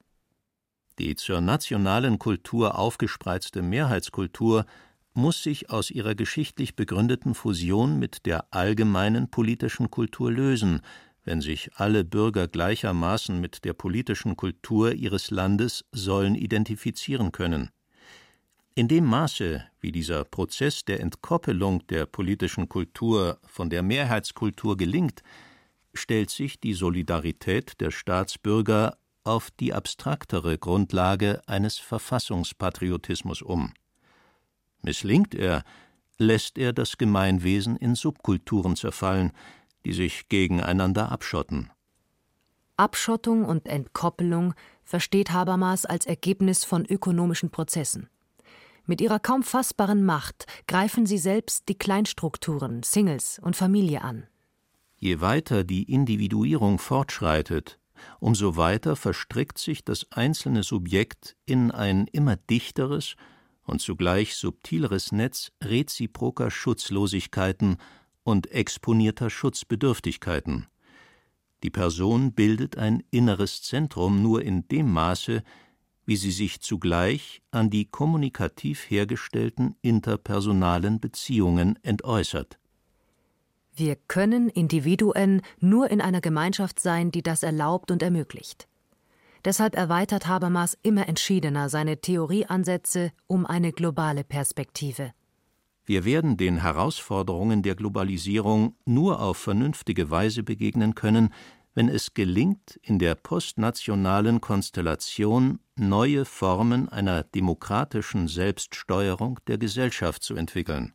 [1.01, 4.65] Die zur nationalen Kultur aufgespreizte Mehrheitskultur
[5.13, 10.83] muss sich aus ihrer geschichtlich begründeten Fusion mit der allgemeinen politischen Kultur lösen,
[11.25, 17.71] wenn sich alle Bürger gleichermaßen mit der politischen Kultur ihres Landes sollen identifizieren können.
[18.79, 25.23] In dem Maße, wie dieser Prozess der Entkoppelung der politischen Kultur von der Mehrheitskultur gelingt,
[25.95, 33.73] stellt sich die Solidarität der Staatsbürger auf die abstraktere Grundlage eines Verfassungspatriotismus um.
[34.83, 35.65] Misslingt er,
[36.19, 39.33] lässt er das Gemeinwesen in Subkulturen zerfallen,
[39.87, 41.71] die sich gegeneinander abschotten.
[42.77, 44.53] Abschottung und Entkoppelung
[44.85, 48.11] versteht Habermas als Ergebnis von ökonomischen Prozessen.
[48.87, 54.29] Mit ihrer kaum fassbaren Macht greifen sie selbst die Kleinstrukturen, Singles und Familie an.
[54.97, 57.79] Je weiter die Individuierung fortschreitet,
[58.21, 63.17] umso weiter verstrickt sich das einzelne Subjekt in ein immer dichteres
[63.65, 67.79] und zugleich subtileres Netz reziproker Schutzlosigkeiten
[68.23, 70.67] und exponierter Schutzbedürftigkeiten.
[71.63, 75.43] Die Person bildet ein inneres Zentrum nur in dem Maße,
[76.07, 82.59] wie sie sich zugleich an die kommunikativ hergestellten interpersonalen Beziehungen entäußert.
[83.75, 88.69] Wir können Individuen nur in einer Gemeinschaft sein, die das erlaubt und ermöglicht.
[89.45, 95.13] Deshalb erweitert Habermas immer entschiedener seine Theorieansätze um eine globale Perspektive.
[95.85, 101.33] Wir werden den Herausforderungen der Globalisierung nur auf vernünftige Weise begegnen können,
[101.77, 110.35] wenn es gelingt, in der postnationalen Konstellation neue Formen einer demokratischen Selbststeuerung der Gesellschaft zu
[110.35, 110.95] entwickeln.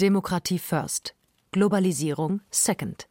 [0.00, 1.16] Demokratie first,
[1.50, 3.08] Globalisierung second.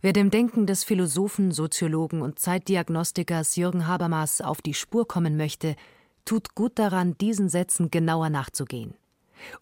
[0.00, 5.76] Wer dem Denken des Philosophen, Soziologen und Zeitdiagnostikers Jürgen Habermas auf die Spur kommen möchte,
[6.24, 8.94] tut gut daran, diesen Sätzen genauer nachzugehen.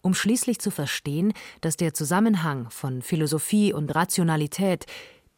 [0.01, 4.85] Um schließlich zu verstehen, dass der Zusammenhang von Philosophie und Rationalität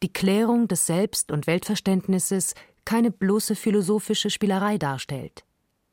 [0.02, 5.44] die Klärung des Selbst- und Weltverständnisses keine bloße philosophische Spielerei darstellt.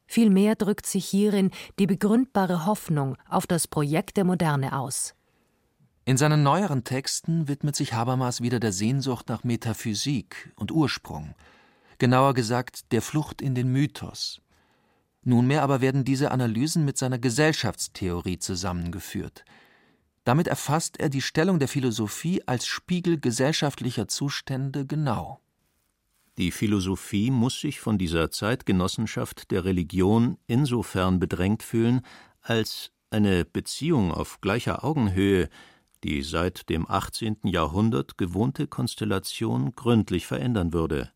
[0.08, 5.14] Vielmehr drückt sich hierin die begründbare Hoffnung auf das Projekt der Moderne aus.
[6.06, 11.36] In seinen neueren Texten widmet sich Habermas wieder der Sehnsucht nach Metaphysik und Ursprung,
[12.00, 14.42] genauer gesagt der Flucht in den Mythos.
[15.24, 19.46] Nunmehr aber werden diese Analysen mit seiner Gesellschaftstheorie zusammengeführt–
[20.30, 25.40] damit erfasst er die Stellung der Philosophie als Spiegel gesellschaftlicher Zustände genau.
[26.38, 32.02] Die Philosophie muss sich von dieser Zeitgenossenschaft der Religion insofern bedrängt fühlen,
[32.44, 35.50] als eine Beziehung auf gleicher Augenhöhe
[36.04, 37.40] die seit dem 18.
[37.44, 41.12] Jahrhundert gewohnte Konstellation gründlich verändern würde.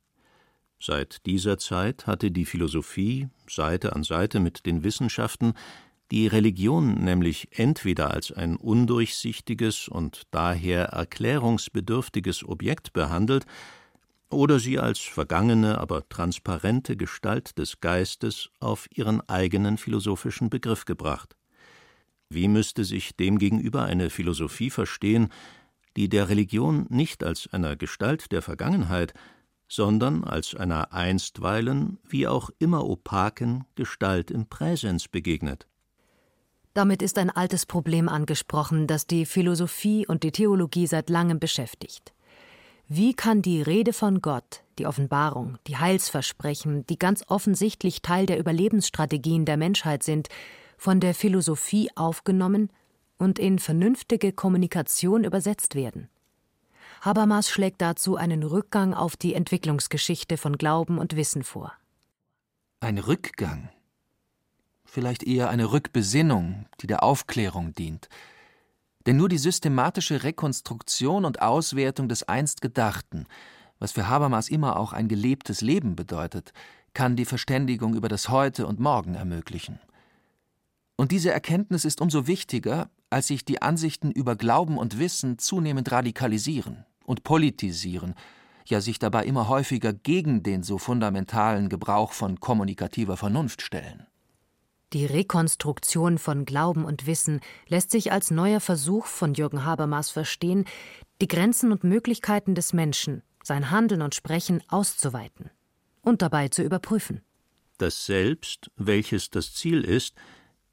[0.79, 5.53] Seit dieser Zeit hatte die Philosophie Seite an Seite mit den Wissenschaften
[6.11, 13.45] die Religion nämlich entweder als ein undurchsichtiges und daher erklärungsbedürftiges Objekt behandelt
[14.29, 21.35] oder sie als vergangene, aber transparente Gestalt des Geistes auf ihren eigenen philosophischen Begriff gebracht.
[22.29, 25.29] Wie müsste sich demgegenüber eine Philosophie verstehen,
[25.95, 29.13] die der Religion nicht als einer Gestalt der Vergangenheit,
[29.67, 35.67] sondern als einer einstweilen, wie auch immer opaken Gestalt im Präsens begegnet?
[36.73, 42.13] Damit ist ein altes Problem angesprochen, das die Philosophie und die Theologie seit langem beschäftigt.
[42.87, 48.39] Wie kann die Rede von Gott, die Offenbarung, die Heilsversprechen, die ganz offensichtlich Teil der
[48.39, 50.29] Überlebensstrategien der Menschheit sind,
[50.77, 52.69] von der Philosophie aufgenommen
[53.17, 56.09] und in vernünftige Kommunikation übersetzt werden?
[57.01, 61.73] Habermas schlägt dazu einen Rückgang auf die Entwicklungsgeschichte von Glauben und Wissen vor.
[62.79, 63.69] Ein Rückgang?
[64.93, 68.09] Vielleicht eher eine Rückbesinnung, die der Aufklärung dient.
[69.07, 73.25] Denn nur die systematische Rekonstruktion und Auswertung des einst Gedachten,
[73.79, 76.53] was für Habermas immer auch ein gelebtes Leben bedeutet,
[76.93, 79.79] kann die Verständigung über das Heute und Morgen ermöglichen.
[80.95, 85.91] Und diese Erkenntnis ist umso wichtiger, als sich die Ansichten über Glauben und Wissen zunehmend
[85.91, 88.13] radikalisieren und politisieren,
[88.67, 94.05] ja sich dabei immer häufiger gegen den so fundamentalen Gebrauch von kommunikativer Vernunft stellen.
[94.93, 100.65] Die Rekonstruktion von Glauben und Wissen lässt sich als neuer Versuch von Jürgen Habermas verstehen,
[101.19, 105.49] die Grenzen und Möglichkeiten des Menschen, sein Handeln und Sprechen auszuweiten
[106.01, 107.23] und dabei zu überprüfen.
[107.79, 110.13] Das Selbst, welches das Ziel ist,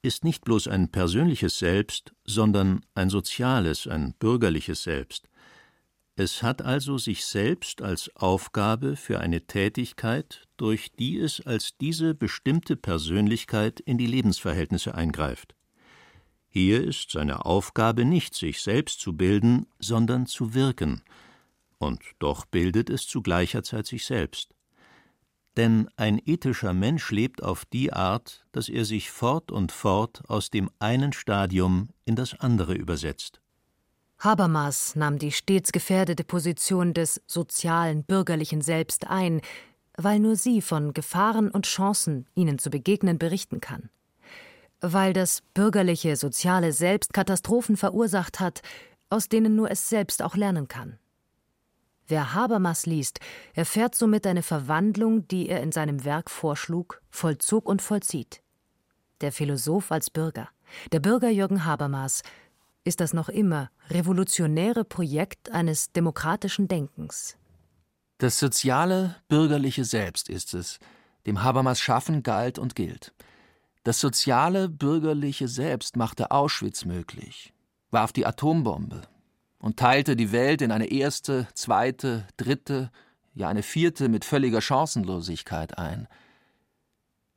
[0.03, 5.31] ist nicht bloß ein persönliches Selbst, sondern ein soziales, ein bürgerliches Selbst.
[6.17, 12.15] Es hat also sich selbst als Aufgabe für eine Tätigkeit, durch die es als diese
[12.15, 15.55] bestimmte Persönlichkeit in die Lebensverhältnisse eingreift.
[16.49, 21.03] Hier ist seine Aufgabe nicht, sich selbst zu bilden, sondern zu wirken.
[21.79, 24.55] Und doch bildet es zu gleicher Zeit sich selbst.
[25.57, 30.51] Denn ein ethischer Mensch lebt auf die Art, dass er sich fort und fort aus
[30.51, 33.41] dem einen Stadium in das andere übersetzt.
[34.19, 39.41] Habermas nahm die stets gefährdete Position des sozialen, bürgerlichen Selbst ein,
[40.03, 43.91] weil nur sie von Gefahren und Chancen, ihnen zu begegnen, berichten kann.
[44.81, 48.63] Weil das bürgerliche, soziale Selbst Katastrophen verursacht hat,
[49.11, 50.99] aus denen nur es selbst auch lernen kann.
[52.07, 53.21] Wer Habermas liest,
[53.55, 58.43] erfährt somit eine Verwandlung, die er in seinem Werk vorschlug, vollzog und vollzieht.
[59.21, 60.49] Der Philosoph als Bürger,
[60.93, 62.23] der Bürger Jürgen Habermas,
[62.85, 67.37] ist das noch immer revolutionäre Projekt eines demokratischen Denkens.
[68.21, 70.79] Das soziale, bürgerliche Selbst ist es,
[71.25, 73.15] dem Habermas Schaffen galt und gilt.
[73.83, 77.55] Das soziale, bürgerliche Selbst machte Auschwitz möglich,
[77.91, 79.01] warf die Atombombe,
[79.59, 82.91] und teilte die Welt in eine erste, zweite, dritte,
[83.33, 86.07] ja eine vierte mit völliger Chancenlosigkeit ein.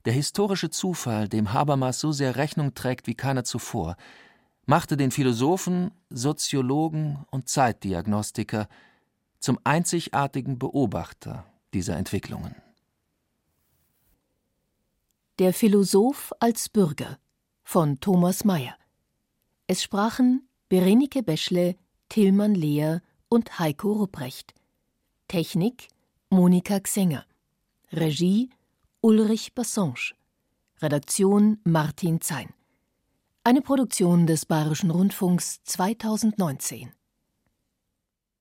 [0.03, 3.95] Der historische Zufall, dem Habermas so sehr Rechnung trägt wie keiner zuvor,
[4.65, 8.67] machte den Philosophen, Soziologen und Zeitdiagnostiker
[9.43, 12.55] zum einzigartigen Beobachter dieser Entwicklungen.
[15.37, 17.19] Der Philosoph als Bürger
[17.61, 18.77] von Thomas Mayer.
[19.67, 21.75] Es sprachen Berenike Beschle,
[22.07, 24.53] Tilman Lehr und Heiko Rupprecht.
[25.27, 25.89] Technik
[26.29, 27.25] Monika Xenger.
[27.91, 28.49] Regie
[29.01, 30.13] Ulrich Bassange.
[30.81, 32.53] Redaktion Martin Zein.
[33.43, 36.93] Eine Produktion des Bayerischen Rundfunks 2019.